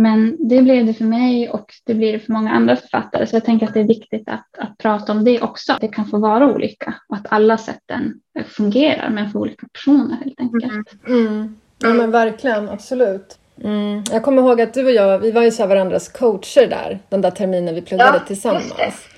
Men 0.00 0.36
det 0.48 0.62
blev 0.62 0.86
det 0.86 0.94
för 0.94 1.04
mig 1.04 1.48
och 1.48 1.74
det 1.84 1.94
blir 1.94 2.12
det 2.12 2.18
för 2.18 2.32
många 2.32 2.50
andra 2.50 2.76
författare. 2.76 3.26
Så 3.26 3.36
jag 3.36 3.44
tänker 3.44 3.66
att 3.66 3.74
det 3.74 3.80
är 3.80 3.84
viktigt 3.84 4.28
att, 4.28 4.58
att 4.58 4.78
prata 4.78 5.12
om 5.12 5.24
det 5.24 5.42
också. 5.42 5.76
Det 5.80 5.88
kan 5.88 6.06
få 6.06 6.18
vara 6.18 6.54
olika 6.54 6.94
och 7.08 7.16
att 7.16 7.26
alla 7.28 7.58
sätten 7.58 8.14
fungerar 8.48 9.10
men 9.10 9.30
för 9.30 9.38
olika 9.38 9.66
personer 9.72 10.16
helt 10.24 10.40
enkelt. 10.40 11.06
Mm. 11.06 11.26
Mm. 11.26 11.56
Ja 11.78 11.94
men 11.94 12.10
verkligen, 12.10 12.68
absolut. 12.68 13.38
Mm. 13.64 14.04
Jag 14.12 14.22
kommer 14.22 14.42
ihåg 14.42 14.60
att 14.60 14.74
du 14.74 14.84
och 14.84 14.92
jag, 14.92 15.18
vi 15.18 15.30
var 15.30 15.42
ju 15.42 15.50
så 15.50 15.66
varandras 15.66 16.08
coacher 16.08 16.66
där, 16.66 16.98
den 17.08 17.20
där 17.20 17.30
terminen 17.30 17.74
vi 17.74 17.82
pluggade 17.82 18.18
ja, 18.18 18.26
tillsammans. 18.26 19.08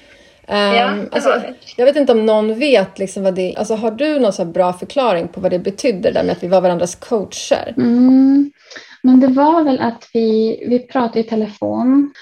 Um, 0.49 0.57
ja, 0.57 0.95
alltså, 1.12 1.43
jag 1.77 1.87
vet 1.87 1.97
inte 1.97 2.12
om 2.12 2.27
någon 2.27 2.59
vet 2.59 2.99
liksom 2.99 3.23
vad 3.23 3.35
det 3.35 3.57
alltså, 3.57 3.75
Har 3.75 3.91
du 3.91 4.19
någon 4.19 4.33
så 4.33 4.45
bra 4.45 4.73
förklaring 4.73 5.29
på 5.29 5.41
vad 5.41 5.51
det 5.51 5.59
betydde 5.59 6.11
där 6.11 6.25
med 6.25 6.33
att 6.33 6.43
vi 6.43 6.49
var 6.49 6.61
varandras 6.61 6.95
coacher? 6.95 7.75
Mm, 7.77 8.53
men 9.02 9.21
det 9.21 9.26
var 9.26 9.64
väl 9.64 9.80
att 9.80 10.09
vi, 10.12 10.64
vi 10.68 10.78
pratade 10.78 11.21
i 11.21 11.25
telefon 11.25 12.12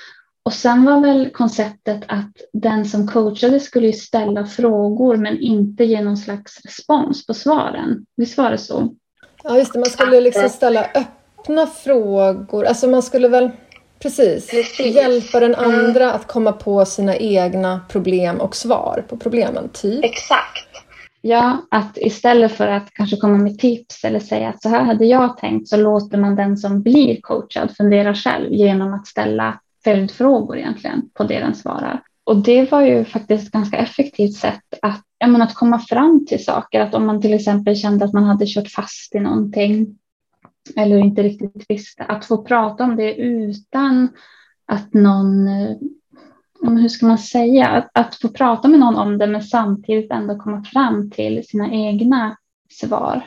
och 0.42 0.52
sen 0.52 0.84
var 0.84 1.00
väl 1.00 1.30
konceptet 1.30 2.02
att 2.08 2.32
den 2.52 2.84
som 2.84 3.08
coachade 3.08 3.60
skulle 3.60 3.92
ställa 3.92 4.46
frågor 4.46 5.16
men 5.16 5.38
inte 5.38 5.84
ge 5.84 6.02
någon 6.02 6.16
slags 6.16 6.60
respons 6.64 7.26
på 7.26 7.34
svaren. 7.34 8.06
Visst 8.16 8.38
var 8.38 8.50
det 8.50 8.58
så? 8.58 8.94
Ja, 9.42 9.58
just 9.58 9.72
det. 9.72 9.78
Man 9.78 9.90
skulle 9.90 10.20
liksom 10.20 10.48
ställa 10.48 10.86
öppna 10.94 11.66
frågor. 11.66 12.64
Alltså 12.64 12.88
man 12.88 13.02
skulle 13.02 13.28
väl 13.28 13.50
Precis. 14.02 14.46
Precis. 14.46 14.96
Hjälpa 14.96 15.40
den 15.40 15.54
andra 15.54 16.12
att 16.12 16.26
komma 16.26 16.52
på 16.52 16.84
sina 16.84 17.16
egna 17.16 17.80
problem 17.88 18.40
och 18.40 18.56
svar 18.56 19.04
på 19.08 19.16
problemen, 19.16 19.68
typ. 19.68 20.04
Exakt. 20.04 20.66
Ja, 21.22 21.66
att 21.70 21.98
istället 22.00 22.52
för 22.52 22.68
att 22.68 22.90
kanske 22.92 23.16
komma 23.16 23.38
med 23.38 23.58
tips 23.58 24.04
eller 24.04 24.20
säga 24.20 24.48
att 24.48 24.62
så 24.62 24.68
här 24.68 24.84
hade 24.84 25.04
jag 25.04 25.36
tänkt 25.36 25.68
så 25.68 25.76
låter 25.76 26.18
man 26.18 26.36
den 26.36 26.56
som 26.56 26.82
blir 26.82 27.20
coachad 27.20 27.76
fundera 27.76 28.14
själv 28.14 28.52
genom 28.52 28.94
att 28.94 29.06
ställa 29.06 29.60
följdfrågor 29.84 30.58
egentligen 30.58 31.10
på 31.14 31.24
det 31.24 31.38
den 31.38 31.54
svarar. 31.54 32.02
Och 32.24 32.36
det 32.36 32.70
var 32.70 32.82
ju 32.82 33.04
faktiskt 33.04 33.46
ett 33.46 33.52
ganska 33.52 33.76
effektivt 33.76 34.34
sätt 34.34 34.62
att, 34.82 35.02
menar, 35.26 35.46
att 35.46 35.54
komma 35.54 35.78
fram 35.78 36.26
till 36.26 36.44
saker. 36.44 36.80
Att 36.80 36.94
om 36.94 37.06
man 37.06 37.20
till 37.20 37.34
exempel 37.34 37.76
kände 37.76 38.04
att 38.04 38.12
man 38.12 38.24
hade 38.24 38.46
kört 38.46 38.68
fast 38.68 39.14
i 39.14 39.20
någonting 39.20 39.98
eller 40.76 40.98
inte 40.98 41.22
riktigt 41.22 41.64
visste, 41.68 42.04
att 42.04 42.24
få 42.24 42.44
prata 42.44 42.84
om 42.84 42.96
det 42.96 43.14
utan 43.14 44.08
att 44.66 44.94
någon 44.94 45.48
eh, 45.48 45.76
hur 46.62 46.88
ska 46.88 47.06
man 47.06 47.18
säga, 47.18 47.68
att, 47.68 47.90
att 47.92 48.14
få 48.14 48.28
prata 48.28 48.68
med 48.68 48.80
någon 48.80 48.96
om 48.96 49.18
det 49.18 49.26
men 49.26 49.42
samtidigt 49.42 50.10
ändå 50.10 50.38
komma 50.38 50.64
fram 50.64 51.10
till 51.10 51.46
sina 51.46 51.70
egna 51.72 52.36
svar 52.70 53.22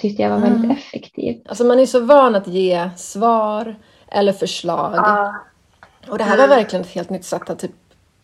tyckte 0.00 0.22
jag 0.22 0.30
var 0.30 0.38
väldigt 0.38 0.64
Mm. 0.64 0.70
effektivt. 0.76 1.48
Alltså 1.48 1.64
man 1.64 1.78
är 1.80 1.86
så 1.86 2.00
van 2.00 2.34
att 2.34 2.46
ge 2.46 2.90
svar 2.96 3.76
eller 4.08 4.32
förslag. 4.32 4.92
Ja. 4.96 5.34
Och 6.08 6.18
det 6.18 6.24
här 6.24 6.38
var 6.38 6.48
verkligen 6.48 6.84
ett 6.84 6.90
helt 6.90 7.10
nytt 7.10 7.24
sätt 7.24 7.50
att 7.50 7.58
typ 7.58 7.70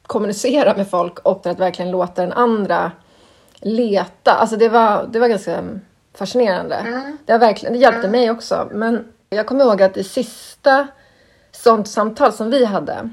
kommunicera 0.02 0.76
med 0.76 0.90
folk 0.90 1.18
och 1.18 1.46
att 1.46 1.58
verkligen 1.60 1.90
låta 1.90 2.22
den 2.22 2.32
andra 2.32 2.92
leta. 3.60 4.32
Alltså 4.32 4.56
det 4.56 4.68
var, 4.68 5.06
det 5.12 5.18
var 5.18 5.28
ganska 5.28 5.62
fascinerande. 6.14 6.74
Mm. 6.74 7.16
Det, 7.24 7.38
verkligen, 7.38 7.72
det 7.72 7.78
hjälpte 7.78 8.08
mig 8.08 8.30
också. 8.30 8.68
Men 8.72 9.04
jag 9.30 9.46
kommer 9.46 9.64
ihåg 9.64 9.82
att 9.82 9.96
i 9.96 10.04
sista 10.04 10.86
sånt 11.52 11.88
samtal 11.88 12.32
som 12.32 12.50
vi 12.50 12.64
hade 12.64 13.10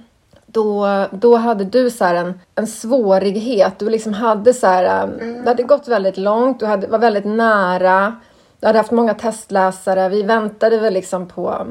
då, 0.57 1.05
då 1.11 1.35
hade 1.35 1.63
du 1.63 1.89
så 1.89 2.05
en, 2.05 2.39
en 2.55 2.67
svårighet. 2.67 3.79
Du 3.79 3.89
liksom 3.89 4.13
hade 4.13 4.53
så 4.53 4.67
här, 4.67 5.03
um, 5.03 5.43
det 5.43 5.49
hade 5.49 5.63
gått 5.63 5.87
väldigt 5.87 6.17
långt, 6.17 6.59
du 6.59 6.65
hade, 6.65 6.87
var 6.87 6.99
väldigt 6.99 7.25
nära. 7.25 8.15
Du 8.59 8.67
hade 8.67 8.79
haft 8.79 8.91
många 8.91 9.13
testläsare. 9.13 10.09
Vi 10.09 10.23
väntade 10.23 10.77
väl 10.77 10.93
liksom 10.93 11.27
på 11.27 11.67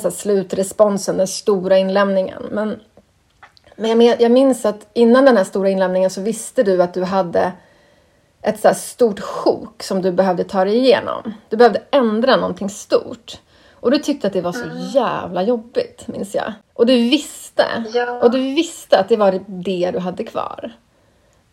så 0.00 0.08
här 0.08 0.10
slutresponsen, 0.10 1.16
den 1.16 1.26
stora 1.26 1.78
inlämningen. 1.78 2.42
Men, 2.50 2.80
men 3.76 4.00
jag, 4.00 4.20
jag 4.20 4.30
minns 4.30 4.64
att 4.64 4.86
innan 4.92 5.24
den 5.24 5.36
här 5.36 5.44
stora 5.44 5.70
inlämningen 5.70 6.10
så 6.10 6.20
visste 6.20 6.62
du 6.62 6.82
att 6.82 6.94
du 6.94 7.04
hade 7.04 7.52
ett 8.42 8.60
så 8.60 8.74
stort 8.74 9.20
sjok 9.20 9.82
som 9.82 10.02
du 10.02 10.12
behövde 10.12 10.44
ta 10.44 10.64
dig 10.64 10.76
igenom. 10.76 11.34
Du 11.48 11.56
behövde 11.56 11.82
ändra 11.90 12.36
någonting 12.36 12.70
stort. 12.70 13.40
Och 13.72 13.90
du 13.90 13.98
tyckte 13.98 14.26
att 14.26 14.32
det 14.32 14.40
var 14.40 14.52
så 14.52 14.66
jävla 14.94 15.42
jobbigt, 15.42 16.06
minns 16.08 16.34
jag. 16.34 16.52
Och 16.74 16.86
du 16.86 16.94
visste. 16.94 17.43
Ja. 17.94 18.20
Och 18.22 18.30
du 18.30 18.38
visste 18.38 18.98
att 18.98 19.08
det 19.08 19.16
var 19.16 19.40
det 19.46 19.90
du 19.90 19.98
hade 19.98 20.24
kvar. 20.24 20.72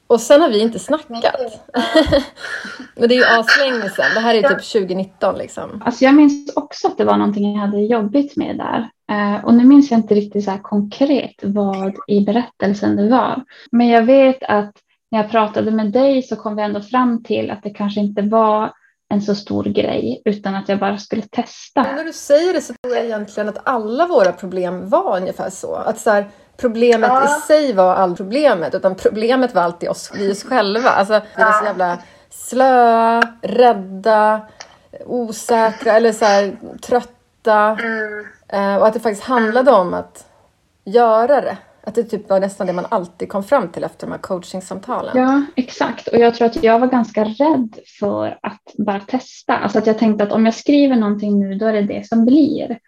Och 0.07 0.21
sen 0.21 0.41
har 0.41 0.49
vi 0.49 0.59
inte 0.59 0.79
snackat. 0.79 1.65
Men 2.95 3.09
det 3.09 3.15
är 3.15 3.17
ju 3.17 3.39
aslänge 3.39 3.89
sedan. 3.89 4.13
Det 4.13 4.19
här 4.19 4.35
är 4.35 4.41
typ 4.41 4.71
2019 4.71 5.35
liksom. 5.37 5.81
Alltså 5.85 6.05
jag 6.05 6.15
minns 6.15 6.55
också 6.55 6.87
att 6.87 6.97
det 6.97 7.05
var 7.05 7.17
någonting 7.17 7.53
jag 7.53 7.59
hade 7.59 7.81
jobbigt 7.81 8.37
med 8.37 8.57
där. 8.57 8.89
Eh, 9.11 9.45
och 9.45 9.53
nu 9.53 9.63
minns 9.63 9.91
jag 9.91 9.99
inte 9.99 10.15
riktigt 10.15 10.45
så 10.45 10.51
här 10.51 10.57
konkret 10.57 11.35
vad 11.41 11.95
i 12.07 12.21
berättelsen 12.21 12.95
det 12.95 13.09
var. 13.09 13.43
Men 13.71 13.87
jag 13.87 14.03
vet 14.03 14.43
att 14.43 14.73
när 15.11 15.19
jag 15.21 15.31
pratade 15.31 15.71
med 15.71 15.91
dig 15.91 16.23
så 16.23 16.35
kom 16.35 16.55
vi 16.55 16.61
ändå 16.61 16.81
fram 16.81 17.23
till 17.23 17.51
att 17.51 17.63
det 17.63 17.69
kanske 17.69 17.99
inte 17.99 18.21
var 18.21 18.71
en 19.11 19.21
så 19.21 19.35
stor 19.35 19.63
grej 19.63 20.21
utan 20.25 20.55
att 20.55 20.69
jag 20.69 20.79
bara 20.79 20.97
skulle 20.97 21.21
testa. 21.21 21.83
Men 21.83 21.95
när 21.95 22.03
du 22.03 22.13
säger 22.13 22.53
det 22.53 22.61
så 22.61 22.73
tror 22.73 22.95
jag 22.95 23.05
egentligen 23.05 23.49
att 23.49 23.59
alla 23.63 24.07
våra 24.07 24.31
problem 24.31 24.89
var 24.89 25.17
ungefär 25.17 25.49
så. 25.49 25.75
Att 25.75 25.99
så 25.99 26.09
här, 26.09 26.29
problemet 26.57 27.09
Ja. 27.09 27.37
i 27.37 27.41
sig 27.41 27.73
var 27.73 27.95
aldrig 27.95 28.17
problemet, 28.17 28.75
utan 28.75 28.95
problemet 28.95 29.55
var 29.55 29.61
alltid 29.61 29.89
oss, 29.89 30.11
vi 30.15 30.31
oss 30.31 30.43
själva. 30.43 30.89
Alltså, 30.89 31.21
vi 31.37 31.43
var 31.43 31.51
så 31.51 31.65
jävla 31.65 31.97
slöa, 32.29 33.21
rädda, 33.41 34.41
osäkra 35.05 35.93
eller 35.93 36.11
så 36.11 36.25
här, 36.25 36.55
trötta. 36.81 37.77
Mm. 37.81 38.25
Eh, 38.47 38.75
och 38.75 38.87
att 38.87 38.93
det 38.93 38.99
faktiskt 38.99 39.27
handlade 39.27 39.71
om 39.71 39.93
att 39.93 40.25
göra 40.83 41.41
det. 41.41 41.57
Att 41.83 41.95
det 41.95 42.03
typ 42.03 42.29
var 42.29 42.39
nästan 42.39 42.67
det 42.67 42.73
man 42.73 42.85
alltid 42.89 43.29
kom 43.29 43.43
fram 43.43 43.71
till 43.71 43.83
efter 43.83 44.07
de 44.07 44.11
här 44.11 44.19
coachingsamtalen. 44.19 45.17
Ja, 45.17 45.45
exakt. 45.55 46.07
Och 46.07 46.19
jag 46.19 46.35
tror 46.35 46.45
att 46.45 46.63
jag 46.63 46.79
var 46.79 46.87
ganska 46.87 47.23
rädd 47.23 47.75
för 47.99 48.39
att 48.41 48.61
bara 48.77 48.99
testa. 48.99 49.57
Alltså 49.57 49.77
att 49.77 49.87
jag 49.87 49.97
tänkte 49.97 50.23
att 50.23 50.31
om 50.31 50.45
jag 50.45 50.55
skriver 50.55 50.95
någonting 50.95 51.39
nu, 51.39 51.55
då 51.55 51.65
är 51.65 51.73
det 51.73 51.81
det 51.81 52.07
som 52.07 52.25
blir. 52.25 52.79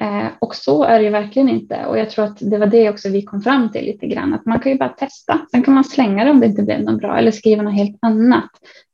Eh, 0.00 0.26
och 0.38 0.54
så 0.54 0.84
är 0.84 0.98
det 0.98 1.04
ju 1.04 1.10
verkligen 1.10 1.48
inte. 1.48 1.86
Och 1.86 1.98
jag 1.98 2.10
tror 2.10 2.24
att 2.24 2.38
det 2.40 2.58
var 2.58 2.66
det 2.66 2.90
också 2.90 3.08
vi 3.08 3.22
kom 3.22 3.42
fram 3.42 3.72
till 3.72 3.84
lite 3.84 4.06
grann. 4.06 4.34
Att 4.34 4.46
man 4.46 4.60
kan 4.60 4.72
ju 4.72 4.78
bara 4.78 4.88
testa. 4.88 5.40
Sen 5.50 5.62
kan 5.62 5.74
man 5.74 5.84
slänga 5.84 6.24
det 6.24 6.30
om 6.30 6.40
det 6.40 6.46
inte 6.46 6.62
blev 6.62 6.82
något 6.82 7.00
bra 7.00 7.18
eller 7.18 7.30
skriva 7.30 7.62
något 7.62 7.74
helt 7.74 7.98
annat. 8.02 8.50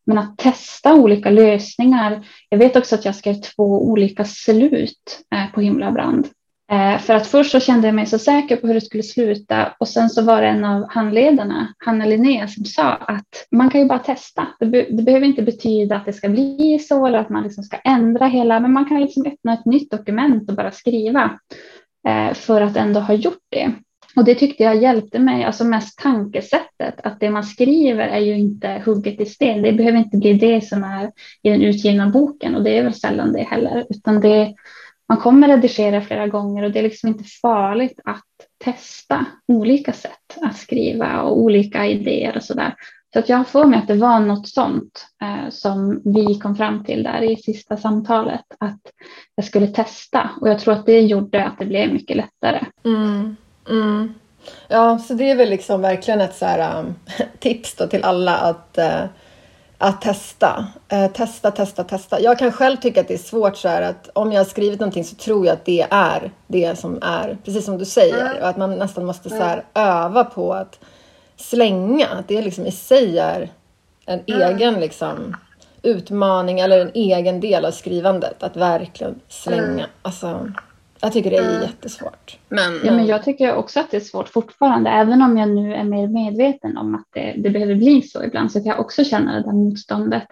Men 0.06 0.18
att 0.18 0.38
testa 0.38 0.94
olika 0.94 1.30
lösningar. 1.30 2.26
Jag 2.48 2.58
vet 2.58 2.76
också 2.76 2.94
att 2.94 3.04
jag 3.04 3.14
skrev 3.14 3.34
två 3.34 3.88
olika 3.88 4.24
slut 4.24 5.20
eh, 5.34 5.52
på 5.54 5.60
Himla 5.60 5.92
brand 5.92 6.28
Eh, 6.72 6.98
för 6.98 7.14
att 7.14 7.26
först 7.26 7.50
så 7.50 7.60
kände 7.60 7.88
jag 7.88 7.94
mig 7.94 8.06
så 8.06 8.18
säker 8.18 8.56
på 8.56 8.66
hur 8.66 8.74
det 8.74 8.80
skulle 8.80 9.02
sluta 9.02 9.72
och 9.80 9.88
sen 9.88 10.10
så 10.10 10.22
var 10.22 10.42
det 10.42 10.48
en 10.48 10.64
av 10.64 10.86
handledarna, 10.88 11.74
Hanna 11.78 12.06
Linnea, 12.06 12.48
som 12.48 12.64
sa 12.64 12.92
att 12.92 13.46
man 13.50 13.70
kan 13.70 13.80
ju 13.80 13.86
bara 13.86 13.98
testa. 13.98 14.46
Det, 14.60 14.66
be- 14.66 14.86
det 14.90 15.02
behöver 15.02 15.26
inte 15.26 15.42
betyda 15.42 15.96
att 15.96 16.04
det 16.04 16.12
ska 16.12 16.28
bli 16.28 16.78
så 16.78 17.06
eller 17.06 17.18
att 17.18 17.30
man 17.30 17.42
liksom 17.42 17.64
ska 17.64 17.76
ändra 17.76 18.26
hela, 18.26 18.60
men 18.60 18.72
man 18.72 18.84
kan 18.84 19.00
liksom 19.00 19.26
öppna 19.26 19.52
ett 19.52 19.64
nytt 19.64 19.90
dokument 19.90 20.50
och 20.50 20.56
bara 20.56 20.70
skriva 20.70 21.38
eh, 22.08 22.34
för 22.34 22.60
att 22.60 22.76
ändå 22.76 23.00
ha 23.00 23.14
gjort 23.14 23.44
det. 23.48 23.72
Och 24.16 24.24
det 24.24 24.34
tyckte 24.34 24.62
jag 24.62 24.82
hjälpte 24.82 25.18
mig, 25.18 25.44
alltså 25.44 25.64
mest 25.64 25.98
tankesättet, 25.98 27.00
att 27.02 27.20
det 27.20 27.30
man 27.30 27.44
skriver 27.44 28.08
är 28.08 28.20
ju 28.20 28.38
inte 28.38 28.82
hugget 28.84 29.20
i 29.20 29.26
sten. 29.26 29.62
Det 29.62 29.72
behöver 29.72 29.98
inte 29.98 30.16
bli 30.16 30.32
det 30.32 30.64
som 30.64 30.84
är 30.84 31.10
i 31.42 31.50
den 31.50 31.62
utgivna 31.62 32.08
boken 32.08 32.54
och 32.54 32.64
det 32.64 32.78
är 32.78 32.82
väl 32.82 32.94
sällan 32.94 33.32
det 33.32 33.42
heller, 33.42 33.86
utan 33.90 34.20
det 34.20 34.54
man 35.08 35.18
kommer 35.18 35.48
redigera 35.48 36.00
flera 36.00 36.26
gånger 36.26 36.62
och 36.62 36.70
det 36.70 36.78
är 36.78 36.82
liksom 36.82 37.08
inte 37.08 37.24
farligt 37.24 38.00
att 38.04 38.24
testa 38.64 39.26
olika 39.48 39.92
sätt 39.92 40.38
att 40.42 40.56
skriva 40.56 41.22
och 41.22 41.38
olika 41.38 41.86
idéer 41.86 42.36
och 42.36 42.42
sådär. 42.42 42.74
Så 43.12 43.18
att 43.18 43.28
jag 43.28 43.36
har 43.36 43.44
för 43.44 43.64
mig 43.64 43.78
att 43.78 43.88
det 43.88 43.94
var 43.94 44.20
något 44.20 44.48
sånt 44.48 45.06
eh, 45.22 45.50
som 45.50 46.02
vi 46.04 46.38
kom 46.38 46.56
fram 46.56 46.84
till 46.84 47.02
där 47.02 47.22
i 47.22 47.36
sista 47.36 47.76
samtalet, 47.76 48.44
att 48.60 48.80
jag 49.34 49.44
skulle 49.44 49.66
testa 49.66 50.30
och 50.40 50.48
jag 50.48 50.58
tror 50.58 50.74
att 50.74 50.86
det 50.86 51.00
gjorde 51.00 51.44
att 51.44 51.58
det 51.58 51.66
blev 51.66 51.92
mycket 51.92 52.16
lättare. 52.16 52.64
Mm, 52.84 53.36
mm. 53.68 54.14
Ja, 54.68 54.98
så 54.98 55.14
det 55.14 55.30
är 55.30 55.36
väl 55.36 55.50
liksom 55.50 55.80
verkligen 55.80 56.20
ett 56.20 56.34
så 56.34 56.46
här, 56.46 56.80
um, 56.80 56.94
tips 57.38 57.74
då 57.74 57.86
till 57.86 58.04
alla 58.04 58.36
att, 58.36 58.78
eh, 58.78 59.04
att 59.78 60.02
testa. 60.02 60.66
Eh, 60.88 61.10
testa, 61.10 61.50
testa, 61.50 61.84
testa. 61.84 62.20
Jag 62.20 62.38
kan 62.38 62.52
själv 62.52 62.76
tycka 62.76 63.00
att 63.00 63.08
det 63.08 63.14
är 63.14 63.18
svårt 63.18 63.56
så 63.56 63.68
här 63.68 63.82
att 63.82 64.10
om 64.12 64.32
jag 64.32 64.40
har 64.40 64.44
skrivit 64.44 64.80
någonting 64.80 65.04
så 65.04 65.16
tror 65.16 65.46
jag 65.46 65.52
att 65.52 65.64
det 65.64 65.86
är 65.90 66.32
det 66.46 66.78
som 66.78 66.98
är, 67.02 67.38
precis 67.44 67.64
som 67.64 67.78
du 67.78 67.84
säger. 67.84 68.40
Och 68.40 68.48
att 68.48 68.56
man 68.56 68.78
nästan 68.78 69.04
måste 69.04 69.28
så 69.28 69.36
här 69.36 69.64
öva 69.74 70.24
på 70.24 70.54
att 70.54 70.78
slänga. 71.36 72.06
Att 72.06 72.28
det 72.28 72.42
liksom 72.42 72.66
i 72.66 72.72
sig 72.72 73.18
är 73.18 73.52
en 74.06 74.20
egen 74.26 74.80
liksom 74.80 75.36
utmaning 75.82 76.60
eller 76.60 76.80
en 76.80 76.90
egen 76.94 77.40
del 77.40 77.64
av 77.64 77.70
skrivandet. 77.70 78.42
Att 78.42 78.56
verkligen 78.56 79.20
slänga. 79.28 79.86
Alltså, 80.02 80.52
jag 81.00 81.12
tycker 81.12 81.30
det 81.30 81.36
är 81.36 81.62
jättesvårt. 81.62 82.38
Men, 82.48 82.80
Ja, 82.84 82.92
men 82.92 83.06
jag 83.06 83.22
tycker 83.22 83.54
också 83.54 83.80
att 83.80 83.90
det 83.90 83.96
är 83.96 84.00
svårt 84.00 84.28
fortfarande, 84.28 84.90
även 84.90 85.22
om 85.22 85.36
jag 85.36 85.48
nu 85.48 85.74
är 85.74 85.84
mer 85.84 86.08
medveten 86.08 86.76
om 86.76 86.94
att 86.94 87.06
det, 87.14 87.34
det 87.38 87.50
behöver 87.50 87.74
bli 87.74 88.02
så 88.02 88.24
ibland, 88.24 88.52
så 88.52 88.58
kan 88.58 88.66
jag 88.66 88.80
också 88.80 89.04
känna 89.04 89.34
det 89.34 89.42
där 89.42 89.52
motståndet. 89.52 90.26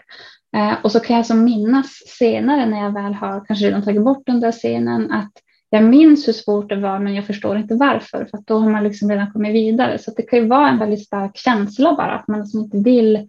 Eh, 0.57 0.73
och 0.83 0.93
så 0.93 1.01
kan 1.01 1.17
jag 1.17 1.27
som 1.27 1.45
minnas 1.45 2.03
senare 2.07 2.67
när 2.67 2.83
jag 2.83 2.93
väl 2.93 3.15
har 3.15 3.45
kanske 3.47 3.67
redan 3.67 3.83
tagit 3.83 4.05
bort 4.05 4.23
den 4.27 4.41
där 4.41 4.53
scenen, 4.53 5.13
att 5.13 5.33
jag 5.71 5.85
minns 5.85 6.29
hur 6.29 6.33
svårt 6.33 6.69
det 6.69 6.77
var, 6.77 6.99
men 6.99 7.15
jag 7.15 7.27
förstår 7.27 7.57
inte 7.57 7.75
varför, 7.75 8.25
för 8.31 8.39
att 8.39 8.47
då 8.47 8.59
har 8.59 8.71
man 8.71 8.85
liksom 8.85 9.11
redan 9.11 9.33
kommit 9.33 9.55
vidare. 9.55 9.99
Så 9.99 10.11
att 10.11 10.17
det 10.17 10.23
kan 10.23 10.39
ju 10.39 10.47
vara 10.47 10.69
en 10.69 10.79
väldigt 10.79 11.07
stark 11.07 11.37
känsla 11.37 11.95
bara, 11.95 12.19
att 12.19 12.29
man 12.29 12.41
liksom 12.41 12.61
inte 12.61 12.79
vill 12.79 13.29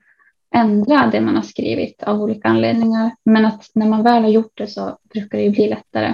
ändra 0.55 1.09
det 1.11 1.21
man 1.21 1.35
har 1.35 1.43
skrivit 1.43 2.03
av 2.03 2.21
olika 2.21 2.47
anledningar. 2.47 3.11
Men 3.25 3.45
att 3.45 3.69
när 3.73 3.85
man 3.85 4.03
väl 4.03 4.23
har 4.23 4.29
gjort 4.29 4.57
det 4.57 4.67
så 4.67 4.97
brukar 5.13 5.37
det 5.37 5.43
ju 5.43 5.49
bli 5.49 5.69
lättare. 5.69 6.13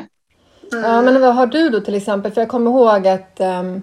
Ja, 0.71 1.01
men 1.01 1.21
vad 1.21 1.35
har 1.35 1.45
du 1.45 1.69
då 1.69 1.79
till 1.79 1.95
exempel? 1.95 2.31
För 2.31 2.41
jag 2.41 2.49
kommer 2.49 2.71
ihåg 2.71 3.07
att, 3.07 3.39
ehm, 3.39 3.81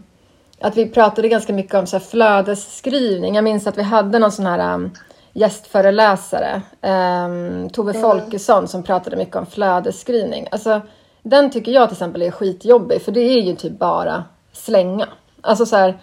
att 0.61 0.77
vi 0.77 0.89
pratade 0.89 1.29
ganska 1.29 1.53
mycket 1.53 1.75
om 1.75 1.87
så 1.87 1.97
här 1.97 2.05
flödesskrivning. 2.05 3.35
Jag 3.35 3.45
minns 3.45 3.67
att 3.67 3.79
vi 3.79 3.83
hade 3.83 4.19
någon 4.19 4.33
sån 4.33 4.47
här 4.47 4.75
um, 4.75 4.91
gästföreläsare, 5.33 6.63
um, 6.83 7.71
Tove 7.71 7.95
Folkesson, 7.95 8.69
som 8.69 8.83
pratade 8.83 9.17
mycket 9.17 9.37
om 9.37 9.47
flödesskrivning. 9.47 10.49
Alltså, 10.51 10.81
den 11.23 11.51
tycker 11.51 11.73
jag 11.73 11.89
till 11.89 11.95
exempel 11.95 12.23
är 12.23 12.31
skitjobbig, 12.31 13.03
för 13.03 13.13
det 13.13 13.21
är 13.21 13.41
ju 13.41 13.57
typ 13.57 13.79
bara 13.79 14.25
slänga. 14.53 15.07
Alltså 15.41 15.67
så 15.67 15.77
här, 15.77 15.99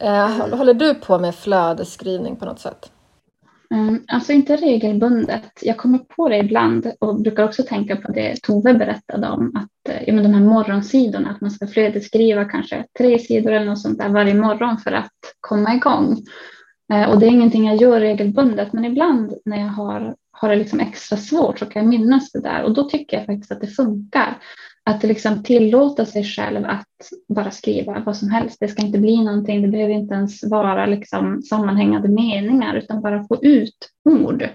eh, 0.00 0.56
håller 0.56 0.74
du 0.74 0.94
på 0.94 1.18
med 1.18 1.34
flödesskrivning 1.34 2.36
på 2.36 2.44
något 2.44 2.60
sätt? 2.60 2.90
Ehm, 3.74 4.04
alltså 4.08 4.32
inte 4.32 4.56
regelbundet. 4.56 5.50
Jag 5.62 5.76
kommer 5.76 5.98
på 5.98 6.28
det 6.28 6.38
ibland 6.38 6.92
och 7.00 7.20
brukar 7.20 7.44
också 7.44 7.62
tänka 7.62 7.96
på 7.96 8.12
det 8.12 8.36
Tove 8.42 8.74
berättade 8.74 9.28
om. 9.28 9.52
Att 9.56 9.94
eh, 9.94 10.02
ja, 10.06 10.14
men 10.14 10.22
de 10.24 10.34
här 10.34 10.44
morgonsidorna, 10.44 11.30
att 11.30 11.40
man 11.40 11.50
ska 11.50 11.66
flödesskriva 11.66 12.44
kanske 12.44 12.84
tre 12.98 13.18
sidor 13.18 13.52
eller 13.52 13.66
något 13.66 13.80
sånt 13.80 13.98
där 13.98 14.08
varje 14.08 14.34
morgon 14.34 14.78
för 14.78 14.92
att 14.92 15.12
komma 15.40 15.74
igång. 15.74 16.16
Eh, 16.92 17.10
och 17.10 17.18
det 17.18 17.26
är 17.26 17.30
ingenting 17.30 17.66
jag 17.66 17.76
gör 17.76 18.00
regelbundet, 18.00 18.72
men 18.72 18.84
ibland 18.84 19.34
när 19.44 19.60
jag 19.60 19.68
har, 19.68 20.16
har 20.32 20.48
det 20.48 20.56
liksom 20.56 20.80
extra 20.80 21.16
svårt 21.16 21.58
så 21.58 21.66
kan 21.66 21.82
jag 21.82 21.88
minnas 21.88 22.32
det 22.32 22.40
där 22.40 22.62
och 22.62 22.74
då 22.74 22.84
tycker 22.84 23.16
jag 23.16 23.26
faktiskt 23.26 23.52
att 23.52 23.60
det 23.60 23.66
funkar. 23.66 24.38
Att 24.86 25.02
liksom 25.02 25.42
tillåta 25.42 26.06
sig 26.06 26.24
själv 26.24 26.64
att 26.66 26.88
bara 27.28 27.50
skriva 27.50 28.02
vad 28.06 28.16
som 28.16 28.30
helst. 28.30 28.56
Det 28.60 28.68
ska 28.68 28.82
inte 28.82 28.98
bli 28.98 29.24
någonting, 29.24 29.62
det 29.62 29.68
behöver 29.68 29.94
inte 29.94 30.14
ens 30.14 30.44
vara 30.44 30.86
liksom 30.86 31.42
sammanhängande 31.42 32.08
meningar 32.08 32.74
utan 32.74 33.02
bara 33.02 33.24
få 33.28 33.44
ut 33.44 33.90
ord 34.04 34.48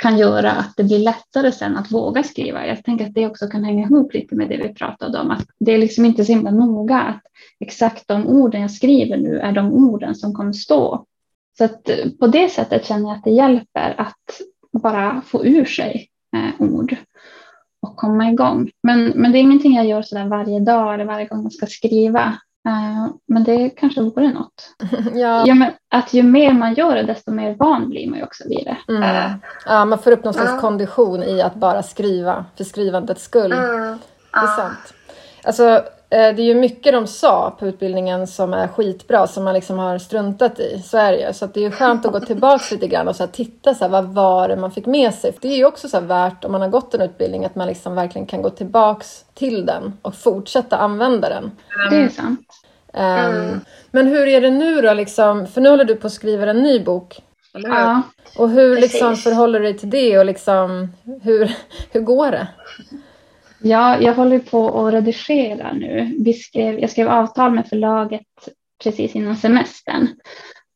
kan 0.00 0.18
göra 0.18 0.50
att 0.50 0.76
det 0.76 0.84
blir 0.84 0.98
lättare 0.98 1.52
sen 1.52 1.76
att 1.76 1.92
våga 1.92 2.22
skriva. 2.22 2.66
Jag 2.66 2.84
tänker 2.84 3.06
att 3.06 3.14
det 3.14 3.26
också 3.26 3.48
kan 3.48 3.64
hänga 3.64 3.86
ihop 3.86 4.14
lite 4.14 4.34
med 4.34 4.48
det 4.48 4.56
vi 4.56 4.74
pratade 4.74 5.18
om. 5.18 5.30
Att 5.30 5.46
det 5.60 5.72
är 5.72 5.78
liksom 5.78 6.04
inte 6.04 6.24
så 6.24 6.32
himla 6.32 6.50
noga 6.50 7.00
att 7.00 7.22
exakt 7.60 8.08
de 8.08 8.26
orden 8.26 8.60
jag 8.60 8.70
skriver 8.70 9.16
nu 9.16 9.38
är 9.38 9.52
de 9.52 9.72
orden 9.72 10.14
som 10.14 10.34
kommer 10.34 10.52
stå. 10.52 11.06
Så 11.58 11.64
att 11.64 11.88
eh, 11.88 12.10
på 12.20 12.26
det 12.26 12.48
sättet 12.48 12.86
känner 12.86 13.08
jag 13.08 13.16
att 13.16 13.24
det 13.24 13.30
hjälper 13.30 13.94
att 14.00 14.40
bara 14.82 15.22
få 15.26 15.46
ur 15.46 15.64
sig 15.64 16.08
eh, 16.36 16.66
ord 16.66 16.96
och 17.82 17.96
komma 17.96 18.30
igång. 18.30 18.70
Men, 18.82 19.04
men 19.04 19.32
det 19.32 19.38
är 19.38 19.40
ingenting 19.40 19.74
jag 19.74 19.86
gör 19.86 20.02
sådär 20.02 20.26
varje 20.26 20.60
dag 20.60 20.94
eller 20.94 21.04
varje 21.04 21.26
gång 21.26 21.42
jag 21.42 21.52
ska 21.52 21.66
skriva. 21.66 22.38
Uh, 22.68 23.14
men 23.26 23.44
det 23.44 23.70
kanske 23.70 24.00
vore 24.00 24.32
något. 24.32 24.74
ja. 25.14 25.44
Ja, 25.46 25.54
men 25.54 25.72
att 25.88 26.14
ju 26.14 26.22
mer 26.22 26.52
man 26.52 26.74
gör 26.74 26.94
det, 26.94 27.02
desto 27.02 27.30
mer 27.30 27.54
van 27.54 27.90
blir 27.90 28.10
man 28.10 28.18
ju 28.18 28.24
också 28.24 28.44
vid 28.48 28.64
det. 28.64 28.92
Mm. 28.92 29.02
Uh. 29.02 29.36
Ja, 29.66 29.84
man 29.84 29.98
får 29.98 30.10
upp 30.10 30.24
någon 30.24 30.34
slags 30.34 30.60
kondition 30.60 31.22
i 31.22 31.42
att 31.42 31.54
bara 31.54 31.82
skriva 31.82 32.44
för 32.56 32.64
skrivandets 32.64 33.22
skull. 33.22 33.52
Mm. 33.52 33.98
Det 34.32 34.38
är 34.38 34.56
sant. 34.56 34.94
Alltså, 35.44 35.82
det 36.10 36.16
är 36.16 36.40
ju 36.40 36.54
mycket 36.54 36.92
de 36.92 37.06
sa 37.06 37.56
på 37.58 37.66
utbildningen 37.66 38.26
som 38.26 38.54
är 38.54 38.68
skitbra 38.68 39.26
som 39.26 39.44
man 39.44 39.54
liksom 39.54 39.78
har 39.78 39.98
struntat 39.98 40.60
i. 40.60 40.82
Så 40.84 40.98
är 40.98 41.12
det 41.12 41.26
ju. 41.26 41.32
Så 41.32 41.46
det 41.46 41.60
är 41.60 41.64
ju 41.64 41.70
skönt 41.70 42.06
att 42.06 42.12
gå 42.12 42.20
tillbaka 42.20 42.64
lite 42.70 42.86
grann 42.86 43.08
och 43.08 43.16
så 43.16 43.26
titta 43.26 43.74
så 43.74 43.84
här, 43.84 43.90
vad 43.90 44.04
var 44.04 44.48
det 44.48 44.56
man 44.56 44.70
fick 44.70 44.86
med 44.86 45.14
sig. 45.14 45.34
Det 45.40 45.48
är 45.48 45.56
ju 45.56 45.64
också 45.64 45.88
så 45.88 46.00
värt 46.00 46.44
om 46.44 46.52
man 46.52 46.60
har 46.60 46.68
gått 46.68 46.94
en 46.94 47.00
utbildning 47.00 47.44
att 47.44 47.54
man 47.54 47.66
liksom 47.66 47.94
verkligen 47.94 48.26
kan 48.26 48.42
gå 48.42 48.50
tillbaks 48.50 49.24
till 49.34 49.66
den 49.66 49.92
och 50.02 50.14
fortsätta 50.14 50.76
använda 50.76 51.28
den. 51.28 51.50
Det 51.90 51.96
är 51.96 52.08
sant. 52.08 52.40
Um, 52.92 53.60
Men 53.90 54.06
hur 54.06 54.26
är 54.28 54.40
det 54.40 54.50
nu 54.50 54.80
då 54.80 54.94
liksom? 54.94 55.46
För 55.46 55.60
nu 55.60 55.68
håller 55.68 55.84
du 55.84 55.96
på 55.96 56.06
att 56.06 56.12
skriva 56.12 56.50
en 56.50 56.62
ny 56.62 56.80
bok. 56.80 57.22
Ja. 57.52 58.02
Och 58.38 58.50
hur 58.50 58.76
liksom 58.76 59.16
förhåller 59.16 59.60
du 59.60 59.64
dig 59.64 59.78
till 59.78 59.90
det 59.90 60.18
och 60.18 60.24
liksom 60.24 60.92
hur, 61.22 61.56
hur 61.90 62.00
går 62.00 62.30
det? 62.30 62.48
Ja, 63.62 64.00
jag 64.00 64.14
håller 64.14 64.38
på 64.38 64.86
att 64.86 64.94
redigera 64.94 65.72
nu. 65.72 66.14
Vi 66.18 66.32
skrev, 66.32 66.80
jag 66.80 66.90
skrev 66.90 67.08
avtal 67.08 67.52
med 67.52 67.68
förlaget 67.68 68.26
precis 68.84 69.14
innan 69.14 69.36
semestern. 69.36 70.08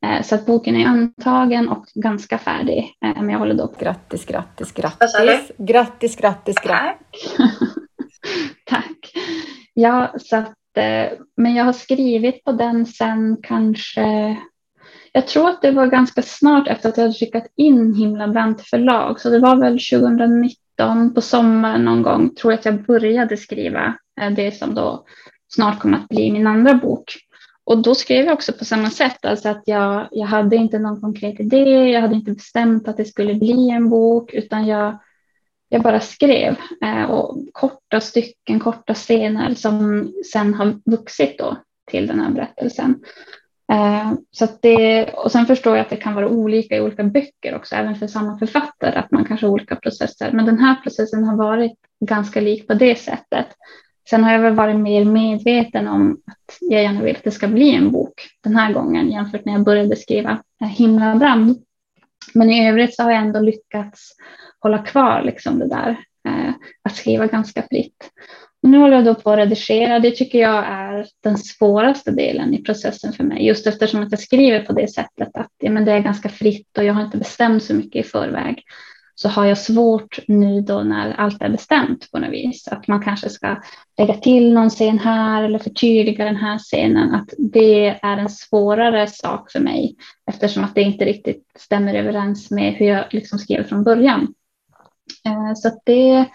Eh, 0.06 0.22
så 0.22 0.34
att 0.34 0.46
boken 0.46 0.76
är 0.76 0.86
antagen 0.86 1.68
och 1.68 1.86
ganska 1.94 2.38
färdig. 2.38 2.96
Eh, 3.04 3.22
men 3.22 3.30
jag 3.30 3.38
håller 3.38 3.54
då 3.54 3.72
Grattis, 3.78 4.24
grattis, 4.24 4.72
grattis. 4.72 5.12
Grattis, 5.58 6.16
grattis, 6.16 6.54
grattis. 6.62 7.36
Tack. 8.66 9.12
Ja, 9.74 10.14
så 10.18 10.36
att, 10.36 10.76
eh, 10.76 11.18
men 11.36 11.54
jag 11.54 11.64
har 11.64 11.72
skrivit 11.72 12.44
på 12.44 12.52
den 12.52 12.86
sen 12.86 13.36
kanske 13.42 14.36
jag 15.16 15.26
tror 15.26 15.48
att 15.48 15.62
det 15.62 15.70
var 15.70 15.86
ganska 15.86 16.22
snart 16.22 16.68
efter 16.68 16.88
att 16.88 16.96
jag 16.96 17.04
hade 17.04 17.14
skickat 17.14 17.46
in 17.56 17.94
Himla 17.94 18.28
brant 18.28 18.62
förlag, 18.62 19.20
så 19.20 19.30
det 19.30 19.38
var 19.38 19.56
väl 19.56 19.78
2019 19.78 20.63
på 21.14 21.20
sommaren 21.20 21.84
någon 21.84 22.02
gång 22.02 22.34
tror 22.34 22.52
jag 22.52 22.58
att 22.58 22.64
jag 22.64 22.84
började 22.84 23.36
skriva 23.36 23.94
eh, 24.20 24.30
det 24.30 24.52
som 24.52 24.74
då 24.74 25.04
snart 25.48 25.80
kommer 25.80 25.98
att 25.98 26.08
bli 26.08 26.32
min 26.32 26.46
andra 26.46 26.74
bok. 26.74 27.16
Och 27.64 27.82
då 27.82 27.94
skrev 27.94 28.26
jag 28.26 28.34
också 28.34 28.52
på 28.52 28.64
samma 28.64 28.90
sätt, 28.90 29.24
alltså 29.24 29.48
att 29.48 29.62
jag, 29.66 30.08
jag 30.10 30.26
hade 30.26 30.56
inte 30.56 30.78
någon 30.78 31.00
konkret 31.00 31.40
idé, 31.40 31.90
jag 31.90 32.00
hade 32.00 32.14
inte 32.14 32.32
bestämt 32.32 32.88
att 32.88 32.96
det 32.96 33.04
skulle 33.04 33.34
bli 33.34 33.70
en 33.70 33.88
bok, 33.88 34.32
utan 34.32 34.66
jag, 34.66 34.98
jag 35.68 35.82
bara 35.82 36.00
skrev. 36.00 36.56
Eh, 36.82 37.10
och 37.10 37.38
korta 37.52 38.00
stycken, 38.00 38.60
korta 38.60 38.94
scener 38.94 39.54
som 39.54 40.08
sen 40.32 40.54
har 40.54 40.80
vuxit 40.84 41.38
då 41.38 41.56
till 41.90 42.06
den 42.06 42.20
här 42.20 42.30
berättelsen. 42.30 43.00
Eh, 43.72 44.12
så 44.30 44.48
det, 44.62 45.04
och 45.04 45.32
sen 45.32 45.46
förstår 45.46 45.76
jag 45.76 45.84
att 45.84 45.90
det 45.90 45.96
kan 45.96 46.14
vara 46.14 46.28
olika 46.28 46.76
i 46.76 46.80
olika 46.80 47.04
böcker 47.04 47.56
också, 47.56 47.74
även 47.74 47.96
för 47.96 48.06
samma 48.06 48.38
författare, 48.38 48.98
att 48.98 49.10
man 49.10 49.24
kanske 49.24 49.46
har 49.46 49.52
olika 49.52 49.76
processer. 49.76 50.32
Men 50.32 50.46
den 50.46 50.58
här 50.58 50.74
processen 50.82 51.24
har 51.24 51.36
varit 51.36 51.78
ganska 52.00 52.40
lik 52.40 52.66
på 52.66 52.74
det 52.74 52.96
sättet. 52.98 53.46
Sen 54.10 54.24
har 54.24 54.32
jag 54.32 54.40
väl 54.40 54.54
varit 54.54 54.76
mer 54.76 55.04
medveten 55.04 55.88
om 55.88 56.20
att 56.26 56.58
jag 56.60 56.82
gärna 56.82 57.02
vill 57.02 57.16
att 57.16 57.24
det 57.24 57.30
ska 57.30 57.48
bli 57.48 57.74
en 57.74 57.90
bok 57.90 58.12
den 58.42 58.56
här 58.56 58.72
gången 58.72 59.10
jämfört 59.10 59.44
när 59.44 59.52
jag 59.52 59.64
började 59.64 59.96
skriva 59.96 60.42
eh, 60.62 60.68
Himlabrand. 60.68 61.62
Men 62.34 62.50
i 62.50 62.68
övrigt 62.68 62.94
så 62.94 63.02
har 63.02 63.10
jag 63.10 63.22
ändå 63.22 63.40
lyckats 63.40 64.10
hålla 64.58 64.78
kvar 64.78 65.22
liksom 65.22 65.58
det 65.58 65.68
där, 65.68 65.90
eh, 66.28 66.54
att 66.82 66.96
skriva 66.96 67.26
ganska 67.26 67.62
fritt. 67.62 68.10
Nu 68.64 68.78
håller 68.78 68.96
jag 68.96 69.04
då 69.04 69.14
på 69.14 69.30
att 69.30 69.38
redigera. 69.38 69.98
Det 69.98 70.10
tycker 70.10 70.38
jag 70.38 70.64
är 70.66 71.06
den 71.22 71.38
svåraste 71.38 72.10
delen 72.10 72.54
i 72.54 72.62
processen 72.62 73.12
för 73.12 73.24
mig. 73.24 73.46
Just 73.46 73.66
eftersom 73.66 74.02
att 74.02 74.10
jag 74.10 74.20
skriver 74.20 74.60
på 74.60 74.72
det 74.72 74.88
sättet 74.88 75.28
att 75.34 75.50
ja, 75.58 75.70
men 75.70 75.84
det 75.84 75.92
är 75.92 76.00
ganska 76.00 76.28
fritt 76.28 76.78
och 76.78 76.84
jag 76.84 76.94
har 76.94 77.04
inte 77.04 77.18
bestämt 77.18 77.62
så 77.62 77.74
mycket 77.74 78.06
i 78.06 78.08
förväg. 78.08 78.62
Så 79.14 79.28
har 79.28 79.44
jag 79.44 79.58
svårt 79.58 80.18
nu 80.28 80.60
då 80.60 80.82
när 80.82 81.12
allt 81.12 81.42
är 81.42 81.48
bestämt 81.48 82.10
på 82.10 82.18
något 82.18 82.30
vis. 82.30 82.68
Att 82.68 82.88
man 82.88 83.02
kanske 83.02 83.28
ska 83.28 83.56
lägga 83.98 84.14
till 84.14 84.54
någon 84.54 84.70
scen 84.70 84.98
här 84.98 85.42
eller 85.42 85.58
förtydliga 85.58 86.24
den 86.24 86.36
här 86.36 86.58
scenen. 86.58 87.14
Att 87.14 87.28
det 87.38 87.88
är 87.88 88.16
en 88.16 88.28
svårare 88.28 89.06
sak 89.06 89.50
för 89.50 89.60
mig. 89.60 89.96
Eftersom 90.30 90.64
att 90.64 90.74
det 90.74 90.82
inte 90.82 91.04
riktigt 91.04 91.44
stämmer 91.58 91.94
överens 91.94 92.50
med 92.50 92.72
hur 92.72 92.86
jag 92.86 93.04
liksom 93.10 93.38
skrev 93.38 93.64
från 93.64 93.84
början. 93.84 94.34
Eh, 95.26 95.54
så 95.54 95.70
så 95.70 95.80
det 95.84 96.26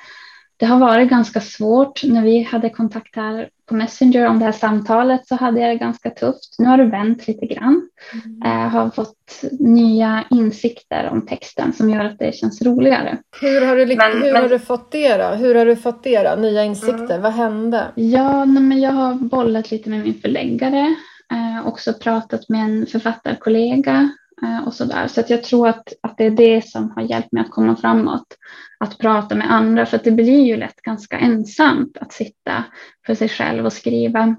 det 0.59 0.65
har 0.65 0.79
varit 0.79 1.09
ganska 1.09 1.41
svårt. 1.41 2.03
När 2.03 2.23
vi 2.23 2.43
hade 2.43 2.69
kontakt 2.69 3.15
här 3.15 3.49
på 3.65 3.75
Messenger 3.75 4.27
om 4.27 4.39
det 4.39 4.45
här 4.45 4.51
samtalet 4.51 5.27
så 5.27 5.35
hade 5.35 5.59
jag 5.59 5.69
det 5.69 5.75
ganska 5.75 6.09
tufft. 6.09 6.55
Nu 6.59 6.65
har 6.65 6.77
det 6.77 6.85
vänt 6.85 7.27
lite 7.27 7.45
grann. 7.45 7.89
Mm. 8.13 8.41
Jag 8.43 8.65
eh, 8.65 8.69
har 8.69 8.89
fått 8.89 9.43
nya 9.59 10.23
insikter 10.29 11.09
om 11.11 11.25
texten 11.25 11.73
som 11.73 11.89
gör 11.89 12.05
att 12.05 12.19
det 12.19 12.35
känns 12.35 12.61
roligare. 12.61 13.17
Hur 13.41 13.65
har 13.65 13.75
du, 13.75 13.85
men, 13.85 14.21
hur 14.21 14.33
men... 14.33 14.41
har 14.41 14.49
du 14.49 14.59
fått 14.59 14.91
det 14.91 15.17
då? 15.17 15.27
Hur 15.27 15.55
har 15.55 15.65
du 15.65 15.75
fått 15.75 16.03
det 16.03 16.23
då? 16.23 16.41
Nya 16.41 16.63
insikter? 16.63 17.03
Mm. 17.03 17.21
Vad 17.21 17.33
hände? 17.33 17.85
Ja, 17.95 18.45
nej, 18.45 18.63
men 18.63 18.81
jag 18.81 18.91
har 18.91 19.13
bollat 19.13 19.71
lite 19.71 19.89
med 19.89 19.99
min 19.99 20.21
förläggare. 20.21 20.95
Eh, 21.31 21.67
också 21.67 21.93
pratat 21.93 22.49
med 22.49 22.61
en 22.61 22.85
författarkollega 22.85 24.09
Eh, 24.43 24.67
och 24.67 24.73
så 24.73 24.85
där. 24.85 25.07
Så 25.07 25.19
att 25.19 25.29
jag 25.29 25.43
tror 25.43 25.67
att, 25.67 25.93
att 26.01 26.17
det 26.17 26.25
är 26.25 26.31
det 26.31 26.67
som 26.67 26.91
har 26.91 27.01
hjälpt 27.01 27.31
mig 27.31 27.41
att 27.41 27.51
komma 27.51 27.75
framåt. 27.75 28.37
Att 28.79 28.97
prata 28.97 29.35
med 29.35 29.51
andra, 29.51 29.85
för 29.85 29.97
att 29.97 30.03
det 30.03 30.11
blir 30.11 30.45
ju 30.45 30.57
lätt 30.57 30.81
ganska 30.81 31.19
ensamt 31.19 31.97
att 31.97 32.13
sitta 32.13 32.63
för 33.05 33.15
sig 33.15 33.29
själv 33.29 33.65
och 33.65 33.73
skriva. 33.73 34.35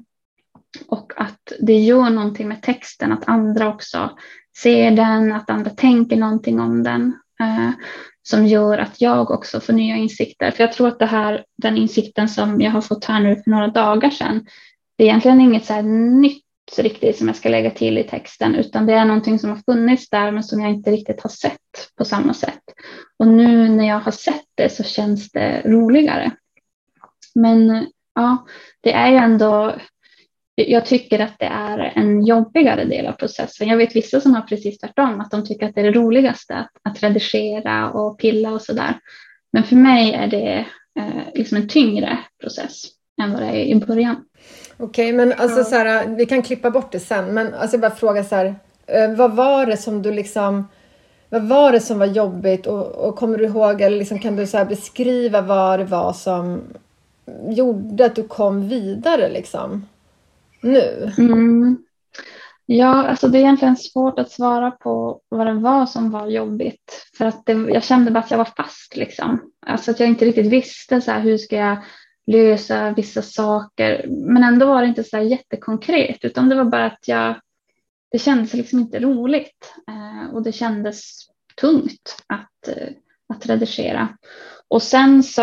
Och 0.88 1.12
att 1.16 1.52
det 1.60 1.78
gör 1.78 2.10
någonting 2.10 2.48
med 2.48 2.62
texten, 2.62 3.12
att 3.12 3.28
andra 3.28 3.68
också 3.68 4.10
ser 4.62 4.90
den, 4.90 5.32
att 5.32 5.50
andra 5.50 5.70
tänker 5.70 6.16
någonting 6.16 6.60
om 6.60 6.82
den. 6.82 7.14
Eh, 7.40 7.70
som 8.22 8.46
gör 8.46 8.78
att 8.78 9.00
jag 9.00 9.30
också 9.30 9.60
får 9.60 9.72
nya 9.72 9.96
insikter. 9.96 10.50
För 10.50 10.64
jag 10.64 10.72
tror 10.72 10.88
att 10.88 10.98
det 10.98 11.06
här, 11.06 11.44
den 11.56 11.76
insikten 11.76 12.28
som 12.28 12.60
jag 12.60 12.70
har 12.70 12.80
fått 12.80 13.04
här 13.04 13.20
nu 13.20 13.36
för 13.36 13.50
några 13.50 13.68
dagar 13.68 14.10
sedan, 14.10 14.46
det 14.98 15.04
är 15.04 15.08
egentligen 15.08 15.40
inget 15.40 15.64
så 15.64 15.82
nytt 15.82 16.44
riktigt 16.78 17.18
som 17.18 17.26
jag 17.26 17.36
ska 17.36 17.48
lägga 17.48 17.70
till 17.70 17.98
i 17.98 18.04
texten, 18.04 18.54
utan 18.54 18.86
det 18.86 18.92
är 18.92 19.04
någonting 19.04 19.38
som 19.38 19.50
har 19.50 19.56
funnits 19.56 20.10
där 20.10 20.30
men 20.30 20.44
som 20.44 20.60
jag 20.60 20.70
inte 20.70 20.90
riktigt 20.90 21.22
har 21.22 21.30
sett 21.30 21.90
på 21.96 22.04
samma 22.04 22.34
sätt. 22.34 22.62
Och 23.18 23.26
nu 23.26 23.68
när 23.68 23.88
jag 23.88 24.00
har 24.00 24.12
sett 24.12 24.44
det 24.54 24.68
så 24.68 24.82
känns 24.82 25.30
det 25.32 25.62
roligare. 25.64 26.30
Men 27.34 27.86
ja, 28.14 28.46
det 28.80 28.92
är 28.92 29.10
ju 29.10 29.16
ändå, 29.16 29.74
jag 30.54 30.86
tycker 30.86 31.18
att 31.18 31.38
det 31.38 31.46
är 31.46 31.78
en 31.78 32.24
jobbigare 32.24 32.84
del 32.84 33.06
av 33.06 33.12
processen. 33.12 33.68
Jag 33.68 33.76
vet 33.76 33.96
vissa 33.96 34.20
som 34.20 34.34
har 34.34 34.42
precis 34.42 34.78
tvärtom, 34.78 35.20
att 35.20 35.30
de 35.30 35.44
tycker 35.44 35.68
att 35.68 35.74
det 35.74 35.80
är 35.80 35.84
det 35.84 35.98
roligaste 35.98 36.54
att, 36.54 36.70
att 36.82 37.02
redigera 37.02 37.90
och 37.90 38.18
pilla 38.18 38.50
och 38.50 38.62
sådär. 38.62 38.98
Men 39.52 39.64
för 39.64 39.76
mig 39.76 40.12
är 40.14 40.26
det 40.26 40.66
eh, 40.98 41.22
liksom 41.34 41.56
en 41.56 41.68
tyngre 41.68 42.18
process 42.40 42.99
än 43.20 43.32
vad 43.32 43.42
det 43.42 43.48
är 43.48 43.64
i 43.64 43.74
början. 43.74 44.16
Okej, 44.76 44.86
okay, 44.86 45.12
men 45.12 45.32
alltså 45.32 45.58
ja. 45.58 45.64
så 45.64 45.74
här, 45.74 46.06
vi 46.06 46.26
kan 46.26 46.42
klippa 46.42 46.70
bort 46.70 46.92
det 46.92 47.00
sen, 47.00 47.34
men 47.34 47.54
alltså 47.54 47.76
jag 47.76 47.80
bara 47.80 47.90
fråga 47.90 48.24
så 48.24 48.34
här, 48.34 48.54
eh, 48.86 49.14
vad 49.14 49.36
var 49.36 49.66
det 49.66 49.76
som 49.76 50.02
du 50.02 50.12
liksom 50.12 50.68
vad 51.30 51.48
var 51.48 51.72
det 51.72 51.80
som 51.80 51.98
var 51.98 52.06
jobbigt 52.06 52.66
och, 52.66 52.86
och 52.86 53.16
kommer 53.16 53.38
du 53.38 53.44
ihåg 53.44 53.80
eller 53.80 53.98
liksom, 53.98 54.18
kan 54.18 54.36
du 54.36 54.46
så 54.46 54.64
beskriva 54.64 55.40
vad 55.40 55.78
det 55.78 55.84
var 55.84 56.12
som 56.12 56.62
gjorde 57.48 58.06
att 58.06 58.16
du 58.16 58.22
kom 58.22 58.68
vidare 58.68 59.30
liksom 59.32 59.88
nu? 60.60 61.12
Mm. 61.18 61.78
Ja, 62.66 63.06
alltså 63.06 63.28
det 63.28 63.38
är 63.38 63.40
egentligen 63.40 63.76
svårt 63.76 64.18
att 64.18 64.30
svara 64.30 64.70
på 64.70 65.20
vad 65.28 65.46
det 65.46 65.52
var 65.54 65.86
som 65.86 66.10
var 66.10 66.26
jobbigt. 66.26 67.06
För 67.18 67.24
att 67.24 67.46
det, 67.46 67.52
jag 67.52 67.84
kände 67.84 68.10
bara 68.10 68.20
att 68.20 68.30
jag 68.30 68.38
var 68.38 68.48
fast 68.56 68.96
liksom. 68.96 69.40
Alltså 69.66 69.90
att 69.90 70.00
jag 70.00 70.08
inte 70.08 70.24
riktigt 70.24 70.46
visste 70.46 71.00
så 71.00 71.10
här, 71.10 71.20
hur 71.20 71.38
ska 71.38 71.56
jag 71.56 71.76
lösa 72.30 72.90
vissa 72.90 73.22
saker. 73.22 74.04
Men 74.08 74.44
ändå 74.44 74.66
var 74.66 74.82
det 74.82 74.88
inte 74.88 75.04
så 75.04 75.16
här 75.16 75.24
jättekonkret 75.24 76.24
utan 76.24 76.48
det 76.48 76.54
var 76.54 76.64
bara 76.64 76.86
att 76.86 77.08
jag, 77.08 77.40
det 78.10 78.18
kändes 78.18 78.54
liksom 78.54 78.78
inte 78.78 79.00
roligt. 79.00 79.74
Eh, 79.88 80.34
och 80.34 80.42
det 80.42 80.52
kändes 80.52 81.26
tungt 81.60 82.22
att, 82.26 82.68
eh, 82.68 82.88
att 83.28 83.46
redigera. 83.46 84.08
Och 84.68 84.82
sen 84.82 85.22
så, 85.22 85.42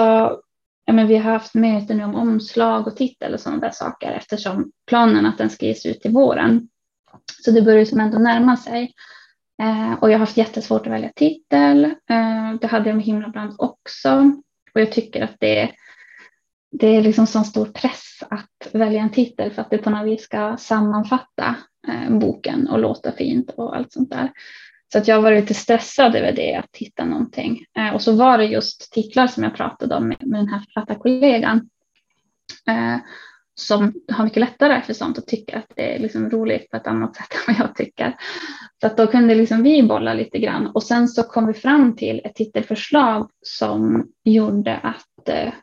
ja 0.85 0.93
men 0.93 1.07
vi 1.07 1.17
har 1.17 1.31
haft 1.31 1.53
möten 1.53 1.97
nu 1.97 2.03
om 2.03 2.15
omslag 2.15 2.87
och 2.87 2.95
titel 2.95 3.33
och 3.33 3.39
sådana 3.39 3.61
där 3.61 3.71
saker 3.71 4.11
eftersom 4.11 4.71
planen 4.87 5.25
att 5.25 5.37
den 5.37 5.49
ska 5.49 5.65
ges 5.65 5.85
ut 5.85 6.01
till 6.01 6.11
våren. 6.11 6.69
Så 7.43 7.51
det 7.51 7.61
börjar 7.61 7.85
som 7.85 7.99
ändå 7.99 8.17
närma 8.17 8.57
sig. 8.57 8.93
Eh, 9.61 9.93
och 9.93 10.09
jag 10.09 10.13
har 10.13 10.19
haft 10.19 10.37
jättesvårt 10.37 10.87
att 10.87 10.93
välja 10.93 11.11
titel. 11.15 11.85
Eh, 11.85 12.53
det 12.61 12.67
hade 12.67 12.89
jag 12.89 12.95
med 12.95 13.05
Himlabrand 13.05 13.55
också. 13.57 14.31
Och 14.73 14.81
jag 14.81 14.91
tycker 14.91 15.23
att 15.23 15.35
det, 15.39 15.71
det 16.71 16.87
är 16.87 17.01
liksom 17.01 17.27
sån 17.27 17.45
stor 17.45 17.65
press 17.65 18.23
att 18.29 18.73
välja 18.73 19.01
en 19.01 19.11
titel 19.11 19.51
för 19.51 19.61
att 19.61 19.69
det 19.69 19.77
på 19.77 19.89
något 19.89 20.07
vis 20.07 20.23
ska 20.23 20.57
sammanfatta 20.57 21.55
eh, 21.87 22.17
boken 22.17 22.67
och 22.67 22.79
låta 22.79 23.11
fint 23.11 23.49
och 23.49 23.75
allt 23.75 23.91
sånt 23.91 24.09
där. 24.09 24.31
Så 24.91 24.97
att 24.97 25.07
jag 25.07 25.21
var 25.21 25.31
lite 25.31 25.53
stressad 25.53 26.15
över 26.15 26.31
det, 26.31 26.55
att 26.55 26.75
hitta 26.77 27.05
någonting. 27.05 27.65
Eh, 27.77 27.93
och 27.95 28.01
så 28.01 28.11
var 28.11 28.37
det 28.37 28.45
just 28.45 28.91
titlar 28.91 29.27
som 29.27 29.43
jag 29.43 29.55
pratade 29.55 29.95
om 29.95 30.07
med, 30.07 30.27
med 30.27 30.39
den 30.39 30.49
här 30.49 30.59
författarkollegan. 30.59 31.69
Eh, 32.67 32.97
som 33.59 33.93
har 34.11 34.23
mycket 34.23 34.39
lättare 34.39 34.81
för 34.81 34.93
sånt 34.93 35.17
och 35.17 35.25
tycker 35.25 35.57
att 35.57 35.71
det 35.75 35.95
är 35.95 35.99
liksom 35.99 36.29
roligt 36.29 36.71
på 36.71 36.77
ett 36.77 36.87
annat 36.87 37.15
sätt 37.15 37.27
än 37.47 37.55
vad 37.55 37.67
jag 37.67 37.75
tycker. 37.75 38.15
Så 38.81 38.87
att 38.87 38.97
då 38.97 39.07
kunde 39.07 39.35
liksom 39.35 39.63
vi 39.63 39.83
bolla 39.83 40.13
lite 40.13 40.39
grann 40.39 40.67
och 40.67 40.83
sen 40.83 41.07
så 41.07 41.23
kom 41.23 41.47
vi 41.47 41.53
fram 41.53 41.95
till 41.95 42.21
ett 42.23 42.35
titelförslag 42.35 43.29
som 43.41 44.07
gjorde 44.23 44.77
att 44.77 45.29
eh, 45.29 45.53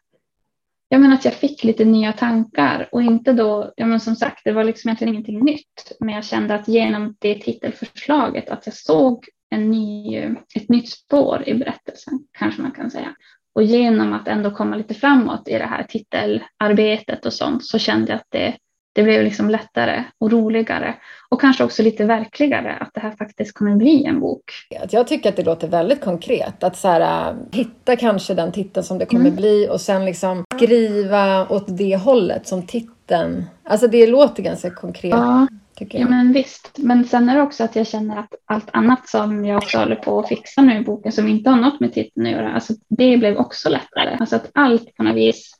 jag 0.94 1.00
menar 1.00 1.14
att 1.14 1.24
jag 1.24 1.34
fick 1.34 1.64
lite 1.64 1.84
nya 1.84 2.12
tankar 2.12 2.88
och 2.92 3.02
inte 3.02 3.32
då, 3.32 3.72
ja 3.76 3.86
men 3.86 4.00
som 4.00 4.16
sagt 4.16 4.40
det 4.44 4.52
var 4.52 4.64
liksom 4.64 4.88
egentligen 4.88 5.14
ingenting 5.14 5.44
nytt 5.44 5.92
men 6.00 6.14
jag 6.14 6.24
kände 6.24 6.54
att 6.54 6.68
genom 6.68 7.16
det 7.18 7.34
titelförslaget 7.34 8.50
att 8.50 8.66
jag 8.66 8.74
såg 8.74 9.24
en 9.50 9.70
ny, 9.70 10.16
ett 10.54 10.68
nytt 10.68 10.88
spår 10.88 11.42
i 11.46 11.54
berättelsen 11.54 12.20
kanske 12.38 12.62
man 12.62 12.70
kan 12.70 12.90
säga. 12.90 13.14
Och 13.54 13.62
genom 13.62 14.12
att 14.12 14.28
ändå 14.28 14.50
komma 14.50 14.76
lite 14.76 14.94
framåt 14.94 15.48
i 15.48 15.52
det 15.52 15.66
här 15.66 15.82
titelarbetet 15.82 17.26
och 17.26 17.32
sånt 17.32 17.64
så 17.64 17.78
kände 17.78 18.12
jag 18.12 18.16
att 18.16 18.28
det, 18.30 18.56
det 18.94 19.02
blev 19.02 19.24
liksom 19.24 19.50
lättare 19.50 20.04
och 20.18 20.32
roligare 20.32 20.94
och 21.28 21.40
kanske 21.40 21.64
också 21.64 21.82
lite 21.82 22.04
verkligare 22.04 22.76
att 22.80 22.90
det 22.94 23.00
här 23.00 23.10
faktiskt 23.10 23.54
kommer 23.54 23.76
bli 23.76 24.04
en 24.04 24.20
bok. 24.20 24.52
Jag 24.90 25.06
tycker 25.06 25.28
att 25.28 25.36
det 25.36 25.42
låter 25.42 25.68
väldigt 25.68 26.00
konkret 26.00 26.64
att 26.64 26.76
så 26.76 26.88
här, 26.88 27.30
äh, 27.30 27.36
hitta 27.52 27.96
kanske 27.96 28.34
den 28.34 28.52
titeln 28.52 28.84
som 28.84 28.98
det 28.98 29.06
kommer 29.06 29.26
mm. 29.26 29.36
bli 29.36 29.68
och 29.70 29.80
sen 29.80 30.04
liksom 30.04 30.44
skriva 30.54 31.48
åt 31.48 31.64
det 31.78 31.96
hållet 31.96 32.48
som 32.48 32.66
titeln. 32.66 33.44
Alltså 33.64 33.88
det 33.88 34.06
låter 34.06 34.42
ganska 34.42 34.70
konkret. 34.70 35.10
Ja. 35.10 35.46
Ja, 35.78 36.08
men 36.08 36.32
visst. 36.32 36.78
Men 36.78 37.04
sen 37.04 37.28
är 37.28 37.36
det 37.36 37.42
också 37.42 37.64
att 37.64 37.76
jag 37.76 37.86
känner 37.86 38.16
att 38.16 38.34
allt 38.44 38.68
annat 38.72 39.08
som 39.08 39.44
jag 39.44 39.56
också 39.56 39.78
håller 39.78 39.96
på 39.96 40.18
att 40.18 40.28
fixa 40.28 40.62
nu 40.62 40.78
i 40.78 40.84
boken 40.84 41.12
som 41.12 41.28
inte 41.28 41.50
har 41.50 41.56
något 41.56 41.80
med 41.80 41.94
titeln 41.94 42.26
att 42.26 42.32
göra, 42.32 42.52
alltså 42.52 42.72
det 42.88 43.16
blev 43.16 43.36
också 43.36 43.68
lättare. 43.68 44.16
Alltså 44.20 44.36
att 44.36 44.50
allt 44.54 44.96
på 44.96 45.02
något 45.02 45.16
vis 45.16 45.52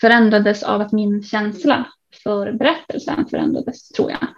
förändrades 0.00 0.62
av 0.62 0.80
att 0.80 0.92
min 0.92 1.22
känsla 1.22 1.84
för 2.26 2.52
berättelsen 2.52 3.26
förändrades, 3.26 3.88
tror 3.88 4.10
jag. 4.10 4.28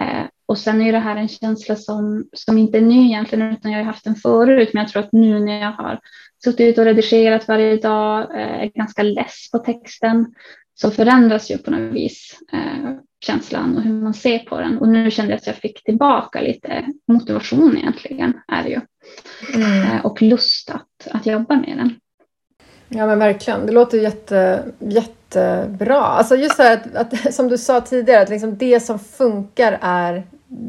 Eh, 0.00 0.26
och 0.46 0.58
sen 0.58 0.82
är 0.82 0.92
det 0.92 0.98
här 0.98 1.16
en 1.16 1.28
känsla 1.28 1.76
som, 1.76 2.28
som 2.32 2.58
inte 2.58 2.78
är 2.78 2.82
ny 2.82 3.06
egentligen, 3.06 3.52
utan 3.52 3.72
jag 3.72 3.78
har 3.78 3.84
haft 3.84 4.04
den 4.04 4.14
förut, 4.14 4.70
men 4.72 4.82
jag 4.82 4.92
tror 4.92 5.02
att 5.02 5.12
nu 5.12 5.40
när 5.40 5.60
jag 5.60 5.72
har 5.72 6.00
suttit 6.44 6.78
och 6.78 6.84
redigerat 6.84 7.48
varje 7.48 7.76
dag, 7.76 8.40
eh, 8.40 8.70
ganska 8.74 9.02
less 9.02 9.50
på 9.52 9.58
texten, 9.58 10.34
så 10.74 10.90
förändras 10.90 11.50
ju 11.50 11.58
på 11.58 11.70
något 11.70 11.94
vis 11.94 12.40
eh, 12.52 12.92
känslan 13.20 13.76
och 13.76 13.82
hur 13.82 13.92
man 13.92 14.14
ser 14.14 14.38
på 14.38 14.60
den. 14.60 14.78
Och 14.78 14.88
nu 14.88 15.10
kände 15.10 15.32
jag 15.32 15.38
att 15.38 15.46
jag 15.46 15.56
fick 15.56 15.84
tillbaka 15.84 16.40
lite 16.40 16.86
motivation 17.08 17.78
egentligen, 17.78 18.40
är 18.48 18.62
det 18.62 18.68
ju. 18.68 18.80
Mm. 19.54 19.82
Eh, 19.82 20.06
och 20.06 20.22
lust 20.22 20.70
att, 20.70 21.08
att 21.10 21.26
jobba 21.26 21.56
med 21.56 21.76
den. 21.76 21.94
Ja 22.88 23.06
men 23.06 23.18
verkligen, 23.18 23.66
det 23.66 23.72
låter 23.72 23.98
jätte, 23.98 24.64
jättebra. 25.36 26.00
Alltså 26.00 26.36
just 26.36 26.56
så 26.56 26.62
här 26.62 26.80
att, 26.94 27.12
att 27.12 27.34
som 27.34 27.48
du 27.48 27.58
sa 27.58 27.80
tidigare, 27.80 28.22
att 28.22 28.28
liksom 28.28 28.56
det 28.56 28.80
som 28.80 28.98
funkar 28.98 29.78
är 29.82 30.26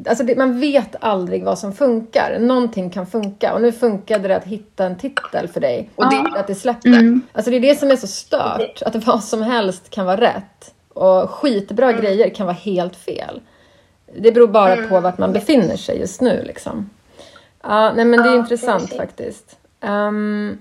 Alltså 0.10 0.24
det, 0.24 0.36
man 0.36 0.60
vet 0.60 0.96
aldrig 1.00 1.44
vad 1.44 1.60
som 1.60 1.74
funkar. 1.74 2.40
Någonting 2.40 2.90
kan 2.90 3.08
funka 3.08 3.54
och 3.54 3.62
nu 3.62 3.72
funkade 3.72 4.28
det 4.28 4.36
att 4.36 4.44
hitta 4.44 4.86
en 4.86 4.98
titel 4.98 5.48
för 5.48 5.60
dig 5.60 5.90
och 5.96 6.10
det, 6.10 6.40
att 6.40 6.48
det 6.48 6.56
släppte. 6.56 6.88
Mm. 6.88 7.22
Alltså 7.32 7.52
det 7.52 7.58
är 7.58 7.62
det 7.62 7.80
som 7.80 7.92
är 7.92 7.96
så 7.96 8.08
stört, 8.08 8.82
att 8.86 9.06
vad 9.06 9.24
som 9.24 9.42
helst 9.42 9.90
kan 9.90 10.06
vara 10.06 10.22
rätt 10.22 10.74
och 10.94 11.30
skitbra 11.30 11.90
mm. 11.90 12.02
grejer 12.02 12.30
kan 12.30 12.46
vara 12.46 12.56
helt 12.56 12.96
fel. 12.96 13.42
Det 14.18 14.32
beror 14.32 14.48
bara 14.48 14.76
mm. 14.76 14.90
på 14.90 15.00
vart 15.00 15.18
man 15.18 15.34
befinner 15.34 15.78
sig 15.78 16.00
just 16.00 16.22
nu 16.22 16.44
liksom. 16.48 16.90
Ja, 17.64 17.94
nej 17.94 18.06
men 18.06 18.24
det 18.24 18.30
är 18.30 18.34
ja, 18.34 18.40
intressant 18.40 18.82
precis. 18.82 18.98
faktiskt. 18.98 19.58
Um, 19.82 20.58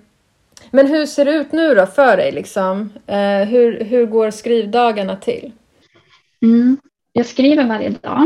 men 0.71 0.87
hur 0.87 1.07
ser 1.07 1.25
det 1.25 1.31
ut 1.31 1.53
nu 1.53 1.75
då 1.75 1.87
för 1.87 2.17
dig 2.17 2.33
liksom? 2.33 2.93
Eh, 3.07 3.49
hur, 3.49 3.85
hur 3.85 4.07
går 4.07 4.31
skrivdagarna 4.31 5.17
till? 5.17 5.53
Mm. 6.43 6.77
Jag 7.13 7.27
skriver 7.27 7.65
varje 7.65 7.91
dag 7.91 8.25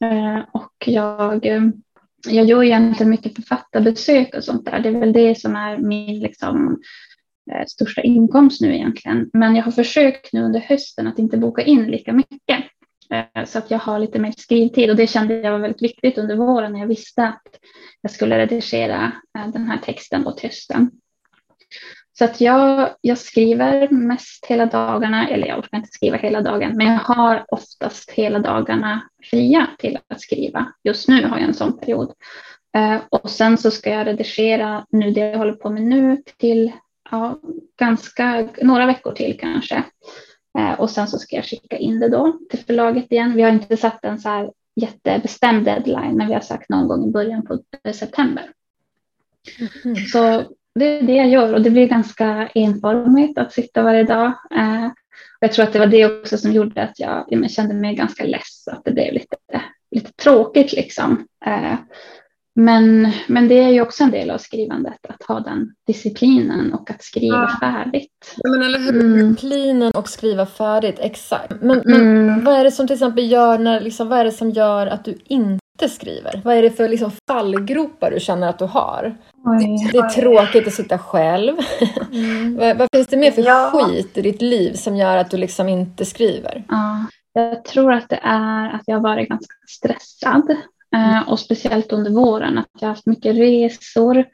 eh, 0.00 0.40
och 0.52 0.72
jag, 0.86 1.46
eh, 1.46 1.62
jag 2.26 2.46
gör 2.46 2.62
egentligen 2.62 3.10
mycket 3.10 3.34
författarbesök 3.34 4.34
och 4.34 4.44
sånt 4.44 4.64
där. 4.64 4.80
Det 4.80 4.88
är 4.88 5.00
väl 5.00 5.12
det 5.12 5.40
som 5.40 5.56
är 5.56 5.78
min 5.78 6.20
liksom, 6.20 6.80
Eh, 7.52 7.66
största 7.66 8.02
inkomst 8.02 8.60
nu 8.60 8.74
egentligen. 8.74 9.30
Men 9.32 9.56
jag 9.56 9.64
har 9.64 9.72
försökt 9.72 10.32
nu 10.32 10.42
under 10.42 10.60
hösten 10.60 11.06
att 11.06 11.18
inte 11.18 11.38
boka 11.38 11.62
in 11.62 11.84
lika 11.84 12.12
mycket 12.12 12.64
eh, 13.10 13.44
så 13.44 13.58
att 13.58 13.70
jag 13.70 13.78
har 13.78 13.98
lite 13.98 14.18
mer 14.18 14.32
skrivtid 14.36 14.90
och 14.90 14.96
det 14.96 15.06
kände 15.06 15.34
jag 15.34 15.52
var 15.52 15.58
väldigt 15.58 15.82
viktigt 15.82 16.18
under 16.18 16.36
våren 16.36 16.72
när 16.72 16.80
jag 16.80 16.86
visste 16.86 17.24
att 17.24 17.42
jag 18.00 18.12
skulle 18.12 18.38
redigera 18.38 19.12
eh, 19.38 19.48
den 19.48 19.66
här 19.66 19.78
texten 19.78 20.26
åt 20.26 20.40
hösten. 20.40 20.90
Så 22.18 22.24
att 22.24 22.40
jag, 22.40 22.90
jag 23.00 23.18
skriver 23.18 23.88
mest 23.88 24.46
hela 24.46 24.66
dagarna, 24.66 25.28
eller 25.28 25.46
jag 25.46 25.58
orkar 25.58 25.76
inte 25.76 25.90
skriva 25.92 26.16
hela 26.16 26.42
dagen, 26.42 26.72
men 26.76 26.86
jag 26.86 26.98
har 26.98 27.44
oftast 27.48 28.10
hela 28.10 28.38
dagarna 28.38 29.08
fria 29.30 29.66
till 29.78 29.98
att 30.08 30.20
skriva. 30.20 30.72
Just 30.84 31.08
nu 31.08 31.26
har 31.26 31.38
jag 31.38 31.48
en 31.48 31.54
sån 31.54 31.78
period. 31.78 32.12
Och 33.08 33.30
sen 33.30 33.58
så 33.58 33.70
ska 33.70 33.90
jag 33.90 34.06
redigera 34.06 34.86
nu 34.90 35.10
det 35.10 35.20
jag 35.20 35.38
håller 35.38 35.52
på 35.52 35.70
med 35.70 35.82
nu 35.82 36.22
till 36.36 36.72
ja, 37.10 37.40
ganska, 37.78 38.48
några 38.62 38.86
veckor 38.86 39.12
till 39.12 39.38
kanske. 39.40 39.84
Eh, 40.58 40.72
och 40.80 40.90
sen 40.90 41.08
så 41.08 41.18
ska 41.18 41.36
jag 41.36 41.44
skicka 41.44 41.78
in 41.78 42.00
det 42.00 42.08
då 42.08 42.38
till 42.50 42.58
förlaget 42.58 43.12
igen. 43.12 43.36
Vi 43.36 43.42
har 43.42 43.50
inte 43.50 43.76
satt 43.76 44.04
en 44.04 44.18
så 44.18 44.28
här 44.28 44.52
jättebestämd 44.76 45.64
deadline, 45.64 46.16
men 46.16 46.26
vi 46.26 46.34
har 46.34 46.40
sagt 46.40 46.68
någon 46.68 46.88
gång 46.88 47.08
i 47.08 47.10
början 47.10 47.46
på 47.46 47.58
september. 47.92 48.52
Mm. 49.84 49.96
Så 49.96 50.44
det 50.74 50.98
är 50.98 51.02
det 51.02 51.14
jag 51.14 51.28
gör 51.28 51.54
och 51.54 51.62
det 51.62 51.70
blir 51.70 51.88
ganska 51.88 52.48
enformigt 52.54 53.38
att 53.38 53.52
sitta 53.52 53.82
varje 53.82 54.04
dag. 54.04 54.32
Eh, 54.56 54.86
och 54.86 55.44
jag 55.44 55.52
tror 55.52 55.64
att 55.64 55.72
det 55.72 55.78
var 55.78 55.86
det 55.86 56.06
också 56.06 56.38
som 56.38 56.52
gjorde 56.52 56.82
att 56.82 57.00
jag, 57.00 57.24
jag 57.28 57.50
kände 57.50 57.74
mig 57.74 57.94
ganska 57.94 58.24
less, 58.24 58.68
att 58.68 58.84
det 58.84 58.92
blev 58.92 59.12
lite, 59.12 59.36
lite 59.90 60.12
tråkigt 60.12 60.72
liksom. 60.72 61.26
Eh, 61.46 61.74
men, 62.54 63.12
men 63.26 63.48
det 63.48 63.58
är 63.58 63.68
ju 63.68 63.80
också 63.80 64.04
en 64.04 64.10
del 64.10 64.30
av 64.30 64.38
skrivandet, 64.38 65.06
att 65.08 65.22
ha 65.22 65.40
den 65.40 65.74
disciplinen 65.86 66.74
och 66.74 66.90
att 66.90 67.02
skriva 67.02 67.36
ja. 67.36 67.58
färdigt. 67.60 68.34
Ja, 68.36 68.50
men 68.50 68.62
eller 68.62 68.78
hur? 68.78 69.00
Mm. 69.00 69.28
Disciplinen 69.28 69.92
och 69.94 70.08
skriva 70.08 70.46
färdigt, 70.46 70.96
exakt. 70.98 71.52
Men, 71.60 71.82
men 71.84 72.00
mm. 72.00 72.44
vad 72.44 72.54
är 72.54 72.64
det 72.64 72.70
som 72.70 72.86
till 72.86 72.94
exempel 72.94 73.30
gör, 73.30 73.58
när, 73.58 73.80
liksom, 73.80 74.08
vad 74.08 74.18
är 74.18 74.24
det 74.24 74.32
som 74.32 74.50
gör 74.50 74.86
att 74.86 75.04
du 75.04 75.18
inte 75.24 75.59
skriver? 75.88 76.40
Vad 76.44 76.56
är 76.56 76.62
det 76.62 76.70
för 76.70 76.88
liksom, 76.88 77.10
fallgropar 77.28 78.10
du 78.10 78.20
känner 78.20 78.48
att 78.48 78.58
du 78.58 78.64
har? 78.64 79.16
Oj, 79.44 79.88
det 79.92 79.98
är 79.98 80.04
oj. 80.04 80.10
tråkigt 80.10 80.66
att 80.66 80.74
sitta 80.74 80.98
själv. 80.98 81.56
Mm. 82.12 82.56
vad, 82.58 82.78
vad, 82.78 82.88
finns 82.92 83.06
det 83.06 83.16
mer 83.16 83.30
för 83.30 83.42
ja. 83.42 83.70
skit 83.74 84.18
i 84.18 84.22
ditt 84.22 84.42
liv 84.42 84.72
som 84.72 84.96
gör 84.96 85.16
att 85.16 85.30
du 85.30 85.36
liksom 85.36 85.68
inte 85.68 86.04
skriver? 86.04 86.64
Ja. 86.68 87.04
Jag 87.32 87.64
tror 87.64 87.92
att 87.92 88.08
det 88.08 88.20
är 88.22 88.74
att 88.74 88.82
jag 88.86 88.96
har 88.96 89.02
varit 89.02 89.28
ganska 89.28 89.54
stressad. 89.68 90.56
Eh, 90.96 91.28
och 91.28 91.40
speciellt 91.40 91.92
under 91.92 92.10
våren 92.10 92.58
att 92.58 92.68
jag 92.80 92.88
har 92.88 92.94
haft 92.94 93.06
mycket 93.06 93.36
resor. 93.36 94.24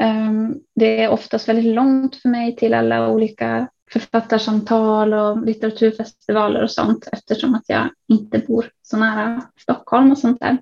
Ehm, 0.00 0.54
det 0.74 1.02
är 1.02 1.08
oftast 1.08 1.48
väldigt 1.48 1.74
långt 1.74 2.16
för 2.16 2.28
mig 2.28 2.56
till 2.56 2.74
alla 2.74 3.08
olika 3.08 3.68
författarsamtal 3.92 5.14
och 5.14 5.46
litteraturfestivaler 5.46 6.62
och 6.62 6.70
sånt 6.70 7.08
eftersom 7.12 7.54
att 7.54 7.64
jag 7.66 7.88
inte 8.08 8.38
bor 8.38 8.70
så 8.82 8.96
nära 8.96 9.42
Stockholm 9.60 10.10
och 10.10 10.18
sånt 10.18 10.40
där. 10.40 10.58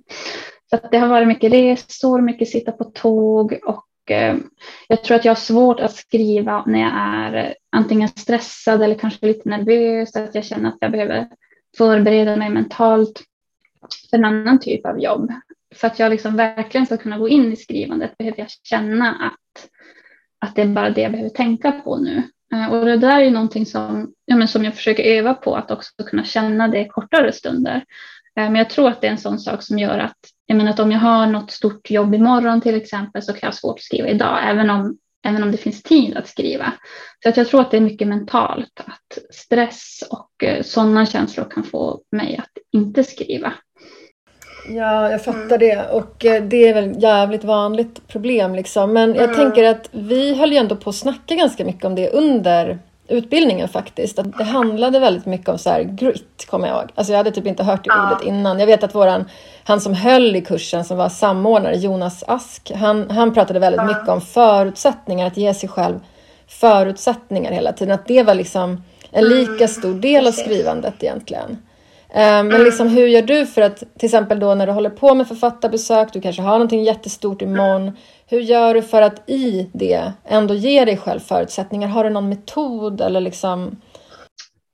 Så 0.71 0.79
det 0.91 0.99
har 0.99 1.09
varit 1.09 1.29
mycket 1.29 1.53
resor, 1.53 2.21
mycket 2.21 2.49
sitta 2.49 2.73
på 2.73 2.85
tåg 2.85 3.59
och 3.65 4.11
eh, 4.11 4.37
jag 4.89 5.05
tror 5.05 5.17
att 5.17 5.25
jag 5.25 5.31
har 5.31 5.41
svårt 5.41 5.81
att 5.81 5.95
skriva 5.95 6.65
när 6.67 6.81
jag 6.81 6.93
är 6.95 7.45
eh, 7.45 7.53
antingen 7.71 8.09
stressad 8.09 8.83
eller 8.83 8.95
kanske 8.95 9.27
lite 9.27 9.49
nervös, 9.49 10.17
att 10.17 10.35
jag 10.35 10.45
känner 10.45 10.69
att 10.69 10.79
jag 10.81 10.93
behöver 10.93 11.29
förbereda 11.77 12.37
mig 12.37 12.51
mentalt 12.51 13.23
för 14.11 14.17
en 14.17 14.25
annan 14.25 14.59
typ 14.59 14.87
av 14.87 15.01
jobb. 15.01 15.33
För 15.75 15.87
att 15.87 15.99
jag 15.99 16.11
liksom 16.11 16.37
verkligen 16.37 16.87
ska 16.87 16.97
kunna 16.97 17.19
gå 17.19 17.29
in 17.29 17.53
i 17.53 17.57
skrivandet 17.57 18.19
behöver 18.19 18.39
jag 18.39 18.51
känna 18.63 19.11
att, 19.11 19.69
att 20.39 20.57
det 20.57 20.63
är 20.63 20.67
bara 20.67 20.91
det 20.91 21.01
jag 21.01 21.13
behöver 21.13 21.31
tänka 21.31 21.73
på 21.73 21.97
nu. 21.97 22.23
Eh, 22.55 22.73
och 22.73 22.85
det 22.85 22.97
där 22.97 23.21
är 23.21 23.25
ju 23.25 23.31
någonting 23.31 23.67
som, 23.67 24.13
ja, 24.25 24.37
men 24.37 24.49
som 24.49 24.65
jag 24.65 24.75
försöker 24.75 25.03
öva 25.03 25.35
på, 25.35 25.57
att 25.57 25.71
också 25.71 25.91
kunna 26.07 26.25
känna 26.25 26.69
det 26.69 26.89
kortare 26.89 27.33
stunder. 27.33 27.77
Eh, 28.37 28.45
men 28.45 28.55
jag 28.55 28.71
tror 28.71 28.89
att 28.89 29.01
det 29.01 29.07
är 29.07 29.11
en 29.11 29.19
sån 29.19 29.39
sak 29.39 29.63
som 29.63 29.79
gör 29.79 29.99
att, 29.99 30.17
jag 30.47 30.57
menar 30.57 30.71
att 30.71 30.81
om 30.81 30.93
jag 30.93 30.99
har 30.99 31.27
något 31.27 31.51
stort 31.51 31.91
jobb 31.91 32.15
imorgon 32.15 32.61
till 32.61 32.75
exempel 32.75 33.23
så 33.23 33.33
kan 33.33 33.41
jag 33.43 33.49
ha 33.49 33.53
svårt 33.53 33.79
att 33.79 33.83
skriva 33.83 34.09
idag, 34.09 34.39
även 34.45 34.71
om, 34.71 34.99
även 35.27 35.43
om 35.43 35.51
det 35.51 35.59
finns 35.59 35.83
tid 35.83 36.17
att 36.17 36.29
skriva. 36.29 36.73
Så 37.23 37.29
att 37.29 37.37
jag 37.37 37.49
tror 37.49 37.61
att 37.61 37.71
det 37.71 37.77
är 37.77 37.81
mycket 37.81 38.09
mentalt, 38.09 38.81
att 38.85 39.35
stress 39.35 40.05
och 40.11 40.45
eh, 40.45 40.63
sådana 40.63 41.07
känslor 41.07 41.51
kan 41.51 41.65
få 41.65 42.01
mig 42.13 42.37
att 42.37 42.59
inte 42.73 43.05
skriva. 43.05 43.53
Ja, 44.69 45.11
jag 45.11 45.25
fattar 45.25 45.59
det. 45.59 45.89
Och 45.91 46.15
det 46.43 46.69
är 46.69 46.75
väl 46.75 47.03
jävligt 47.03 47.45
vanligt 47.45 48.09
problem 48.09 48.55
liksom. 48.55 48.93
Men 48.93 49.15
jag 49.15 49.25
mm. 49.25 49.37
tänker 49.37 49.65
att 49.65 49.89
vi 49.91 50.35
höll 50.35 50.53
ju 50.53 50.59
ändå 50.59 50.77
på 50.77 50.91
att 50.91 50.97
snacka 50.97 51.35
ganska 51.35 51.65
mycket 51.65 51.85
om 51.85 51.95
det 51.95 52.11
under 52.11 52.79
utbildningen 53.09 53.69
faktiskt. 53.69 54.19
Att 54.19 54.39
det 54.39 54.45
handlade 54.45 54.99
väldigt 54.99 55.27
mycket 55.27 55.49
om 55.49 55.59
så 55.59 55.71
här 55.71 55.83
grit, 55.83 56.47
kommer 56.51 56.69
jag 56.69 56.77
ihåg. 56.77 56.91
Alltså 56.95 57.13
jag 57.13 57.19
hade 57.19 57.31
typ 57.31 57.47
inte 57.47 57.63
hört 57.63 57.85
det 57.85 57.91
ja. 57.91 58.13
ordet 58.13 58.27
innan. 58.27 58.59
Jag 58.61 58.67
vet 58.67 58.85
att 58.85 58.95
våran, 58.95 59.25
han 59.65 59.81
som 59.81 59.95
höll 59.95 60.37
i 60.37 60.41
kursen, 60.41 60.85
som 60.85 60.97
var 60.97 61.09
samordnare, 61.09 61.77
Jonas 61.77 62.25
Ask, 62.27 62.73
han, 62.75 63.11
han 63.11 63.35
pratade 63.35 63.59
väldigt 63.59 63.81
ja. 63.81 63.87
mycket 63.87 64.09
om 64.09 64.21
förutsättningar, 64.21 65.27
att 65.27 65.37
ge 65.37 65.55
sig 65.55 65.69
själv 65.69 66.01
förutsättningar 66.49 67.53
hela 67.53 67.73
tiden. 67.73 67.95
Att 67.95 68.07
det 68.07 68.23
var 68.23 68.35
liksom 68.35 68.83
en 69.11 69.25
lika 69.25 69.53
mm. 69.53 69.69
stor 69.69 69.95
del 69.95 70.27
av 70.27 70.33
skrivandet 70.33 70.95
egentligen. 71.03 71.59
Eh, 72.17 72.23
men 72.23 72.53
mm. 72.53 72.65
liksom, 72.65 72.89
hur 72.89 73.07
gör 73.07 73.23
du 73.23 73.47
för 73.47 73.63
att, 73.63 73.79
till 73.79 74.07
exempel 74.07 74.41
då 74.41 74.55
när 74.55 74.67
du 74.67 74.73
håller 74.73 74.91
på 74.91 75.15
med 75.15 75.29
författarbesök, 75.29 76.13
du 76.13 76.21
kanske 76.21 76.43
har 76.43 76.53
någonting 76.53 76.85
jättestort 76.85 77.43
imorgon. 77.43 77.93
Hur 78.27 78.41
gör 78.41 78.75
du 78.75 78.83
för 78.83 79.03
att 79.03 79.31
i 79.31 79.71
det 79.73 80.13
ändå 80.25 80.55
ge 80.55 80.85
dig 80.85 80.97
själv 80.97 81.21
förutsättningar? 81.21 81.89
Har 81.89 82.05
du 82.05 82.11
någon 82.11 82.29
metod 82.29 83.01
eller 83.01 83.21
liksom? 83.21 83.77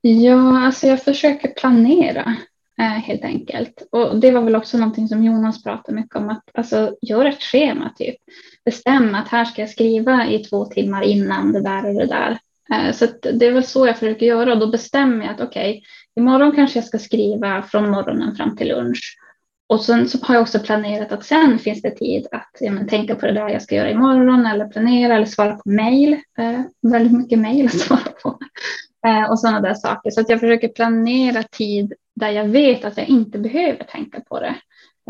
Ja, 0.01 0.65
alltså 0.65 0.87
jag 0.87 1.03
försöker 1.03 1.47
planera 1.47 2.35
eh, 2.79 2.85
helt 2.85 3.23
enkelt. 3.23 3.87
Och 3.91 4.19
det 4.19 4.31
var 4.31 4.41
väl 4.41 4.55
också 4.55 4.77
någonting 4.77 5.07
som 5.07 5.23
Jonas 5.23 5.63
pratade 5.63 5.95
mycket 5.95 6.15
om, 6.15 6.29
att 6.29 6.43
alltså, 6.53 6.95
gör 7.01 7.25
ett 7.25 7.43
schema 7.43 7.89
typ. 7.97 8.15
Bestäm 8.65 9.15
att 9.15 9.27
här 9.27 9.45
ska 9.45 9.61
jag 9.61 9.69
skriva 9.69 10.27
i 10.27 10.39
två 10.39 10.65
timmar 10.65 11.01
innan 11.01 11.53
det 11.53 11.61
där 11.61 11.85
och 11.85 11.93
det 11.93 12.05
där. 12.05 12.39
Eh, 12.73 12.91
så 12.91 13.07
det 13.21 13.45
är 13.45 13.51
väl 13.51 13.63
så 13.63 13.87
jag 13.87 13.97
försöker 13.97 14.25
göra 14.25 14.53
och 14.53 14.59
då 14.59 14.67
bestämmer 14.67 15.25
jag 15.25 15.33
att 15.33 15.41
okej, 15.41 15.71
okay, 15.71 15.81
imorgon 16.15 16.55
kanske 16.55 16.79
jag 16.79 16.85
ska 16.85 16.99
skriva 16.99 17.61
från 17.61 17.89
morgonen 17.89 18.35
fram 18.35 18.57
till 18.57 18.67
lunch. 18.67 19.17
Och 19.67 19.81
sen 19.81 20.09
så 20.09 20.17
har 20.21 20.35
jag 20.35 20.41
också 20.41 20.59
planerat 20.59 21.11
att 21.11 21.25
sen 21.25 21.59
finns 21.59 21.81
det 21.81 21.91
tid 21.91 22.27
att 22.31 22.51
ja, 22.59 22.71
men, 22.71 22.87
tänka 22.87 23.15
på 23.15 23.25
det 23.25 23.31
där 23.31 23.49
jag 23.49 23.61
ska 23.61 23.75
göra 23.75 23.91
imorgon 23.91 24.45
eller 24.45 24.67
planera 24.67 25.15
eller 25.15 25.25
svara 25.25 25.55
på 25.55 25.69
mejl. 25.69 26.13
Eh, 26.13 26.61
väldigt 26.81 27.17
mycket 27.17 27.39
mejl 27.39 27.65
att 27.65 27.73
svara 27.79 28.11
på. 28.23 28.39
Eh, 29.07 29.31
och 29.31 29.39
sådana 29.39 29.61
där 29.61 29.73
saker. 29.73 30.11
Så 30.11 30.21
att 30.21 30.29
jag 30.29 30.39
försöker 30.39 30.67
planera 30.67 31.43
tid 31.43 31.93
där 32.15 32.29
jag 32.29 32.45
vet 32.45 32.85
att 32.85 32.97
jag 32.97 33.07
inte 33.07 33.39
behöver 33.39 33.83
tänka 33.83 34.19
på 34.19 34.39
det. 34.39 34.55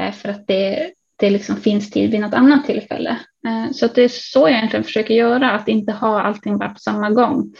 Eh, 0.02 0.12
för 0.12 0.30
att 0.30 0.48
det, 0.48 0.92
det 1.16 1.30
liksom 1.30 1.56
finns 1.56 1.90
tid 1.90 2.12
vid 2.12 2.20
något 2.20 2.34
annat 2.34 2.66
tillfälle. 2.66 3.20
Eh, 3.48 3.72
så 3.72 3.86
att 3.86 3.96
det 3.96 4.02
är 4.02 4.10
så 4.10 4.40
jag 4.40 4.52
egentligen 4.52 4.84
försöker 4.84 5.14
göra, 5.14 5.52
att 5.52 5.68
inte 5.68 5.92
ha 5.92 6.22
allting 6.22 6.58
bara 6.58 6.70
på 6.70 6.80
samma 6.80 7.10
gång. 7.10 7.54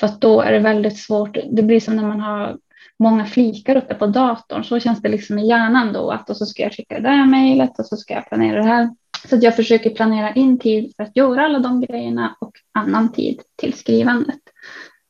För 0.00 0.06
att 0.06 0.20
då 0.20 0.40
är 0.40 0.52
det 0.52 0.58
väldigt 0.58 0.98
svårt. 0.98 1.36
Det 1.52 1.62
blir 1.62 1.80
som 1.80 1.96
när 1.96 2.06
man 2.06 2.20
har 2.20 2.56
många 2.98 3.26
flikar 3.26 3.76
uppe 3.76 3.94
på 3.94 4.06
datorn. 4.06 4.64
Så 4.64 4.80
känns 4.80 5.02
det 5.02 5.08
liksom 5.08 5.38
i 5.38 5.48
hjärnan 5.48 5.92
då 5.92 6.10
att 6.10 6.30
och 6.30 6.36
så 6.36 6.46
ska 6.46 6.62
jag 6.62 6.72
skicka 6.72 6.94
det 6.94 7.08
där 7.08 7.26
mejlet 7.26 7.78
och 7.78 7.86
så 7.86 7.96
ska 7.96 8.14
jag 8.14 8.28
planera 8.28 8.62
det 8.62 8.68
här. 8.68 8.90
Så 9.28 9.36
att 9.36 9.42
jag 9.42 9.56
försöker 9.56 9.90
planera 9.90 10.34
in 10.34 10.58
tid 10.58 10.92
för 10.96 11.02
att 11.02 11.16
göra 11.16 11.44
alla 11.44 11.58
de 11.58 11.80
grejerna 11.80 12.36
och 12.40 12.52
annan 12.72 13.12
tid 13.12 13.40
till 13.56 13.72
skrivandet. 13.72 14.40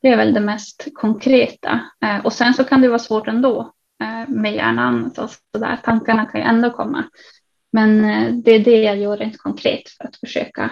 Det 0.03 0.09
är 0.09 0.17
väl 0.17 0.35
det 0.35 0.41
mest 0.41 0.89
konkreta. 0.95 1.81
Eh, 2.05 2.25
och 2.25 2.33
sen 2.33 2.55
så 2.55 2.65
kan 2.65 2.81
det 2.81 2.89
vara 2.89 2.99
svårt 2.99 3.29
ändå 3.29 3.73
eh, 4.03 4.29
med 4.29 4.55
hjärnan. 4.55 5.11
Så, 5.15 5.29
så 5.29 5.59
där. 5.59 5.79
Tankarna 5.85 6.27
kan 6.27 6.41
ju 6.41 6.47
ändå 6.47 6.71
komma. 6.71 7.05
Men 7.73 8.05
eh, 8.05 8.35
det 8.35 8.51
är 8.51 8.59
det 8.59 8.83
jag 8.83 8.97
gör 8.97 9.17
rent 9.17 9.39
konkret 9.39 9.89
för 9.89 10.05
att 10.05 10.17
försöka 10.17 10.71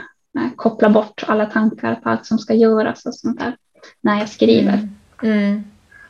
koppla 0.57 0.91
bort 0.91 1.25
alla 1.27 1.47
tankar 1.47 1.95
på 1.95 2.09
allt 2.09 2.27
som 2.27 2.39
ska 2.39 2.55
göras 2.55 3.07
och 3.07 3.15
sånt 3.15 3.39
där 3.39 3.57
när 4.01 4.19
jag 4.19 4.29
skriver. 4.29 4.89
Mm. 5.23 5.39
Mm. 5.39 5.65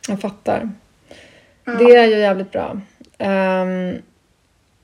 Jag 0.08 0.20
fattar. 0.20 0.70
Det 1.64 1.96
är 1.96 2.06
ju 2.06 2.16
jävligt 2.16 2.52
bra. 2.52 2.80
Um, 3.18 4.02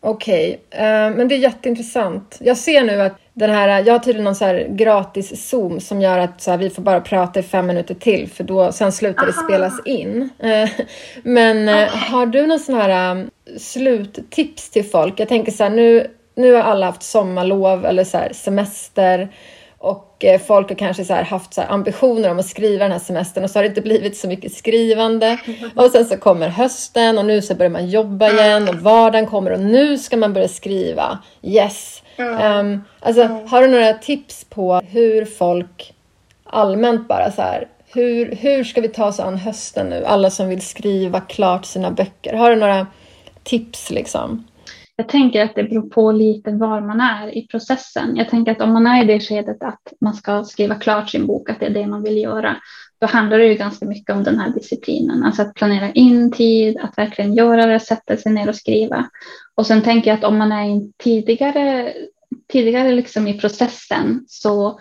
Okej, 0.01 0.61
okay. 0.71 0.83
uh, 0.83 1.17
men 1.17 1.29
det 1.29 1.35
är 1.35 1.39
jätteintressant. 1.39 2.37
Jag 2.41 2.57
ser 2.57 2.85
nu 2.85 3.03
att 3.03 3.19
den 3.39 3.51
här, 3.51 3.85
jag 3.87 3.95
har 3.95 3.99
tydligen 3.99 4.25
någon 4.25 4.35
så 4.35 4.45
här 4.45 4.67
gratis 4.71 5.49
Zoom 5.49 5.81
som 5.81 6.01
gör 6.01 6.19
att 6.19 6.41
så 6.41 6.51
här, 6.51 6.59
vi 6.59 6.71
får 6.71 6.83
bara 6.83 7.01
prata 7.01 7.41
i 7.41 7.43
fem 7.43 7.67
minuter 7.67 7.95
till 7.95 8.29
för 8.29 8.45
då, 8.45 8.73
sen 8.73 8.93
slutar 8.93 9.23
Aha. 9.23 9.27
det 9.27 9.45
spelas 9.45 9.81
in. 9.85 10.31
Uh, 10.45 10.71
men 11.23 11.69
uh, 11.69 11.89
har 11.89 12.27
du 12.27 12.47
någon 12.47 12.61
sån 12.61 12.75
här 12.75 13.11
um, 13.11 13.31
sluttips 13.59 14.71
till 14.71 14.85
folk? 14.85 15.21
Jag 15.21 15.29
tänker 15.29 15.53
så 15.53 15.63
här, 15.63 15.71
nu, 15.71 16.11
nu 16.35 16.53
har 16.53 16.63
alla 16.63 16.87
haft 16.87 17.03
sommarlov 17.03 17.87
eller 17.87 18.05
så 18.05 18.19
här, 18.19 18.33
semester. 18.33 19.29
Och 19.79 20.25
eh, 20.25 20.41
folk 20.41 20.69
har 20.69 20.77
kanske 20.77 21.05
så 21.05 21.15
haft 21.15 21.55
så 21.55 21.63
ambitioner 21.63 22.31
om 22.31 22.39
att 22.39 22.47
skriva 22.47 22.85
den 22.85 22.93
här 22.93 22.99
semestern 22.99 23.45
och 23.45 23.51
så 23.51 23.59
har 23.59 23.63
det 23.63 23.69
inte 23.69 23.81
blivit 23.81 24.17
så 24.17 24.29
mycket 24.29 24.53
skrivande. 24.53 25.39
Och 25.77 25.91
sen 25.91 26.05
så 26.05 26.17
kommer 26.17 26.49
hösten 26.49 27.19
och 27.19 27.25
nu 27.25 27.43
så 27.43 27.55
börjar 27.55 27.71
man 27.71 27.91
jobba 27.91 28.31
igen 28.31 28.69
och 28.69 28.75
vardagen 28.75 29.27
kommer 29.27 29.51
och 29.51 29.61
nu 29.61 29.99
ska 29.99 30.17
man 30.17 30.33
börja 30.33 30.49
skriva. 30.49 31.19
Yes! 31.43 32.03
Um, 32.19 32.85
alltså, 33.01 33.23
har 33.47 33.63
du 33.63 33.69
några 33.69 33.93
tips 33.93 34.45
på 34.45 34.81
hur 34.89 35.25
folk 35.25 35.95
allmänt 36.45 37.09
bara 37.09 37.33
så 37.33 37.43
här, 37.43 37.69
hur, 37.95 38.37
hur 38.37 38.65
ska 38.65 38.81
vi 38.81 38.89
ta 38.89 39.07
oss 39.07 39.21
an 39.21 39.37
hösten 39.37 39.87
nu? 39.87 40.05
Alla 40.05 40.31
som 40.31 40.49
vill 40.49 40.63
skriva 40.63 41.21
klart 41.21 41.65
sina 41.65 41.91
böcker. 41.91 42.35
Har 42.35 42.51
du 42.51 42.57
några 42.57 42.87
tips 43.43 43.91
liksom? 43.91 44.46
Jag 44.97 45.09
tänker 45.09 45.45
att 45.45 45.55
det 45.55 45.63
beror 45.63 45.91
på 45.91 46.13
lite 46.13 46.51
var 46.51 46.81
man 46.81 47.01
är 47.01 47.39
i 47.39 47.47
processen. 47.47 48.17
Jag 48.17 48.29
tänker 48.29 48.53
att 48.53 48.61
om 48.61 48.73
man 48.73 48.87
är 48.87 49.05
i 49.05 49.07
det 49.07 49.21
skedet 49.21 49.63
att 49.63 49.93
man 50.01 50.15
ska 50.15 50.45
skriva 50.45 50.75
klart 50.75 51.11
sin 51.11 51.27
bok, 51.27 51.51
att 51.51 51.61
det 51.61 51.67
är 51.67 51.71
det 51.71 51.87
man 51.87 52.03
vill 52.03 52.17
göra, 52.17 52.57
då 53.01 53.07
handlar 53.07 53.39
det 53.39 53.47
ju 53.47 53.55
ganska 53.55 53.87
mycket 53.87 54.17
om 54.17 54.25
den 54.25 54.39
här 54.39 54.51
disciplinen. 54.51 55.25
Alltså 55.25 55.43
att 55.43 55.55
planera 55.55 55.93
in 55.93 56.33
tid, 56.33 56.79
att 56.79 56.99
verkligen 56.99 57.35
göra 57.35 57.67
det, 57.67 57.81
sätta 57.81 58.17
sig 58.17 58.33
ner 58.33 58.49
och 58.49 58.57
skriva. 58.57 59.11
Och 59.55 59.67
sen 59.67 59.83
tänker 59.83 60.11
jag 60.11 60.19
att 60.19 60.25
om 60.25 60.39
man 60.39 60.53
är 60.53 60.93
tidigare, 60.97 61.93
tidigare 62.53 62.93
liksom 62.93 63.29
i 63.29 63.41
processen 63.41 64.25
så 64.29 64.81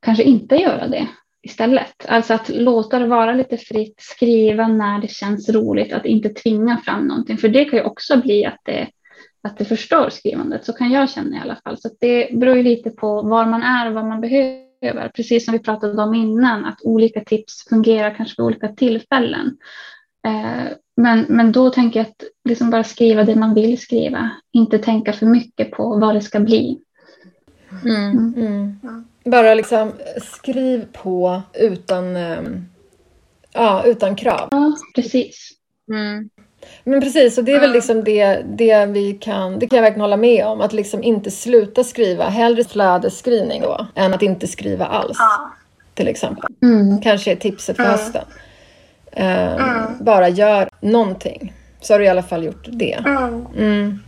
kanske 0.00 0.24
inte 0.24 0.56
göra 0.56 0.88
det 0.88 1.08
istället. 1.42 2.06
Alltså 2.08 2.34
att 2.34 2.48
låta 2.48 2.98
det 2.98 3.06
vara 3.06 3.32
lite 3.32 3.56
fritt, 3.56 3.94
skriva 3.98 4.68
när 4.68 5.00
det 5.00 5.10
känns 5.10 5.48
roligt, 5.48 5.92
att 5.92 6.06
inte 6.06 6.28
tvinga 6.28 6.78
fram 6.84 7.06
någonting. 7.06 7.38
För 7.38 7.48
det 7.48 7.64
kan 7.64 7.78
ju 7.78 7.84
också 7.84 8.16
bli 8.22 8.46
att 8.46 8.60
det 8.64 8.88
att 9.42 9.58
det 9.58 9.64
förstör 9.64 10.10
skrivandet. 10.10 10.64
Så 10.64 10.72
kan 10.72 10.90
jag 10.90 11.10
känna 11.10 11.36
i 11.36 11.40
alla 11.40 11.56
fall. 11.56 11.78
Så 11.78 11.90
det 12.00 12.38
beror 12.38 12.56
ju 12.56 12.62
lite 12.62 12.90
på 12.90 13.22
var 13.22 13.46
man 13.46 13.62
är 13.62 13.88
och 13.88 13.94
vad 13.94 14.06
man 14.06 14.20
behöver. 14.20 15.08
Precis 15.14 15.44
som 15.44 15.52
vi 15.52 15.58
pratade 15.58 16.02
om 16.02 16.14
innan, 16.14 16.64
att 16.64 16.82
olika 16.82 17.20
tips 17.20 17.68
fungerar 17.68 18.14
kanske 18.14 18.42
vid 18.42 18.46
olika 18.46 18.68
tillfällen. 18.68 19.56
Eh, 20.26 20.72
men, 20.96 21.26
men 21.28 21.52
då 21.52 21.70
tänker 21.70 22.00
jag 22.00 22.06
att 22.06 22.24
liksom 22.48 22.70
bara 22.70 22.84
skriva 22.84 23.24
det 23.24 23.36
man 23.36 23.54
vill 23.54 23.78
skriva. 23.78 24.30
Inte 24.52 24.78
tänka 24.78 25.12
för 25.12 25.26
mycket 25.26 25.70
på 25.70 25.98
vad 25.98 26.14
det 26.14 26.20
ska 26.20 26.40
bli. 26.40 26.78
Mm, 27.84 28.10
mm. 28.10 28.80
Mm. 28.82 29.04
Bara 29.24 29.54
liksom 29.54 29.92
skriv 30.22 30.86
på 30.92 31.42
utan, 31.54 32.16
ehm, 32.16 32.64
ja, 33.52 33.82
utan 33.86 34.16
krav. 34.16 34.48
Ja, 34.50 34.76
precis. 34.94 35.50
Mm. 35.92 36.30
Men 36.84 37.00
precis, 37.00 37.38
och 37.38 37.44
det 37.44 37.52
är 37.52 37.60
väl 37.60 37.72
liksom 37.72 38.04
det, 38.04 38.42
det 38.44 38.86
vi 38.86 39.12
kan, 39.12 39.58
det 39.58 39.66
kan 39.66 39.76
jag 39.76 39.82
verkligen 39.82 40.00
hålla 40.00 40.16
med 40.16 40.46
om, 40.46 40.60
att 40.60 40.72
liksom 40.72 41.02
inte 41.02 41.30
sluta 41.30 41.84
skriva. 41.84 42.28
Hellre 42.28 42.64
flödesskrivning 42.64 43.62
då, 43.62 43.86
än 43.94 44.14
att 44.14 44.22
inte 44.22 44.46
skriva 44.46 44.86
alls. 44.86 45.16
Ja. 45.18 45.52
Till 45.94 46.08
exempel. 46.08 46.50
Mm. 46.62 47.00
Kanske 47.00 47.32
är 47.32 47.36
tipset 47.36 47.76
för 47.76 47.84
mm. 47.84 47.92
hösten. 47.92 48.24
Uh, 49.16 49.54
mm. 49.54 50.04
Bara 50.04 50.28
gör 50.28 50.68
någonting, 50.80 51.52
så 51.80 51.94
har 51.94 51.98
du 51.98 52.04
i 52.04 52.08
alla 52.08 52.22
fall 52.22 52.44
gjort 52.44 52.66
det. 52.68 52.92
Mm. 52.92 53.46
mm. 53.58 53.98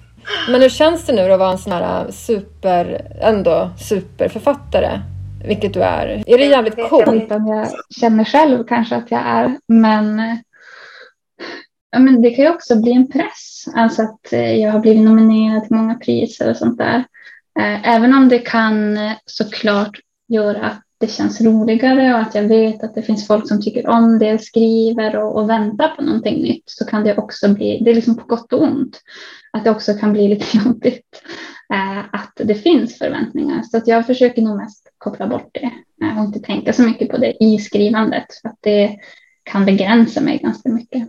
Men 0.49 0.63
hur 0.63 0.69
känns 0.69 1.07
det 1.07 1.13
nu 1.13 1.33
att 1.33 1.39
vara 1.39 1.53
en 1.53 1.59
sån 1.59 1.73
här 1.73 2.11
super, 2.11 3.07
ändå 3.21 3.71
superförfattare? 3.79 5.01
Vilket 5.47 5.75
du 5.75 5.83
är. 5.83 6.23
Är 6.27 6.39
det 6.39 6.45
jävligt 6.45 6.75
coolt? 6.75 7.07
Jag 7.07 7.13
vet 7.13 7.23
inte 7.23 7.35
om 7.35 7.47
jag 7.47 7.69
känner 8.01 8.25
själv 8.25 8.65
kanske 8.65 8.97
att 8.97 9.11
jag 9.11 9.21
är, 9.27 9.57
men 9.67 10.21
ja, 11.95 12.01
men 12.01 12.23
det 12.23 12.31
kan 12.31 12.45
ju 12.45 12.51
också 12.51 12.81
bli 12.81 12.93
en 12.93 13.09
press. 13.09 13.65
Alltså 13.75 14.03
att 14.03 14.33
eh, 14.33 14.57
jag 14.57 14.73
har 14.73 14.81
blivit 14.81 15.05
nominerad 15.05 15.65
till 15.65 15.77
många 15.77 15.95
priser 15.95 16.51
och 16.51 16.57
sånt 16.57 16.79
där. 16.79 17.05
Eh, 17.59 17.89
även 17.89 18.15
om 18.15 18.29
det 18.29 18.39
kan 18.39 18.97
eh, 18.97 19.13
såklart 19.27 19.99
göra 20.29 20.67
att 20.67 20.83
det 20.99 21.07
känns 21.07 21.41
roligare 21.41 22.15
och 22.15 22.21
att 22.21 22.35
jag 22.35 22.43
vet 22.43 22.85
att 22.85 22.95
det 22.95 23.03
finns 23.03 23.27
folk 23.27 23.49
som 23.49 23.63
tycker 23.63 23.89
om 23.89 24.19
det 24.19 24.27
jag 24.27 24.43
skriver 24.43 25.17
och, 25.17 25.37
och 25.37 25.51
väntar 25.51 25.89
på 25.89 26.03
någonting 26.03 26.43
nytt 26.43 26.63
så 26.67 26.85
kan 26.85 27.05
det 27.05 27.19
också 27.19 27.49
bli, 27.49 27.81
det 27.85 27.91
är 27.91 27.95
liksom 27.95 28.17
på 28.17 28.27
gott 28.27 28.53
och 28.53 28.63
ont, 28.63 29.01
att 29.53 29.65
det 29.65 29.71
också 29.71 29.95
kan 29.95 30.13
bli 30.13 30.29
lite 30.35 30.59
jobbigt 30.59 31.23
eh, 31.73 31.99
att 31.99 32.33
det 32.37 32.55
finns 32.55 32.99
förväntningar. 32.99 33.63
Så 33.63 33.77
att 33.77 33.87
jag 33.87 34.07
försöker 34.07 34.43
nog 34.43 34.57
mest 34.57 34.89
koppla 34.99 35.27
bort 35.27 35.51
det 35.53 35.71
eh, 36.07 36.19
och 36.19 36.25
inte 36.25 36.41
tänka 36.41 36.73
så 36.73 36.83
mycket 36.83 37.09
på 37.09 37.17
det 37.17 37.45
i 37.45 37.59
skrivandet 37.59 38.27
för 38.43 38.49
att 38.49 38.59
det 38.61 38.99
kan 39.43 39.65
begränsa 39.65 40.21
mig 40.21 40.39
ganska 40.39 40.69
mycket. 40.69 41.09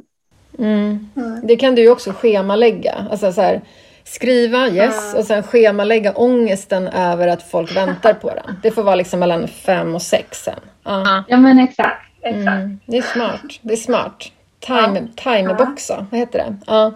Mm. 0.60 1.10
Det 1.44 1.56
kan 1.56 1.76
du 1.76 1.82
ju 1.82 1.90
också 1.90 2.12
schemalägga. 2.12 3.08
Alltså 3.12 3.32
så 3.32 3.42
här, 3.42 3.62
skriva, 4.04 4.68
yes, 4.68 5.14
och 5.14 5.26
sen 5.26 5.44
schemalägga 5.44 6.14
ångesten 6.14 6.88
över 6.88 7.28
att 7.28 7.44
folk 7.44 7.76
väntar 7.76 8.14
på 8.14 8.30
den. 8.30 8.60
Det 8.64 8.72
får 8.72 8.84
vara 8.84 8.96
liksom 8.96 9.20
mellan 9.20 9.48
fem 9.48 9.96
och 9.96 10.02
sex 10.02 10.44
sen. 10.44 10.60
Ja, 10.84 11.24
ja 11.28 11.38
men 11.38 11.60
exakt. 11.60 12.06
exakt. 12.22 12.48
Mm. 12.48 12.80
Det 12.86 12.98
är 12.98 13.02
smart. 13.02 13.42
Det 13.62 13.74
är 13.74 13.78
smart. 13.78 14.32
Time, 14.60 15.08
Timebox, 15.16 15.90
ja. 15.90 16.06
vad 16.12 16.20
heter 16.20 16.40
det? 16.40 16.56
Ja. 16.68 16.94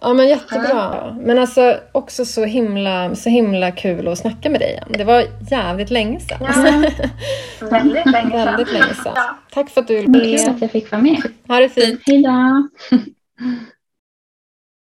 Ja 0.00 0.12
men 0.12 0.28
jättebra. 0.28 1.16
Men 1.20 1.38
alltså 1.38 1.76
också 1.92 2.24
så 2.24 2.44
himla, 2.44 3.14
så 3.14 3.28
himla 3.28 3.70
kul 3.72 4.08
att 4.08 4.18
snacka 4.18 4.50
med 4.50 4.60
dig 4.60 4.70
igen. 4.70 4.88
Det 4.88 5.04
var 5.04 5.24
jävligt 5.50 5.90
länge 5.90 6.20
sedan. 6.20 6.38
Ja. 6.40 6.90
väldigt 7.70 8.06
länge 8.06 8.30
sedan. 8.30 8.44
Väldigt 8.46 8.72
länge 8.72 8.94
sedan. 8.94 9.14
Tack 9.50 9.70
för 9.70 9.80
att 9.80 9.88
du 9.88 9.96
ville 9.96 10.08
med. 10.08 10.40
Kul 10.40 10.50
att 10.50 10.62
jag 10.62 10.70
fick 10.70 10.90
vara 10.90 11.02
med. 11.02 11.22
Ha 11.48 11.60
det 11.60 11.68
fint. 11.68 12.00
Hej 12.06 12.22
då. 12.22 12.68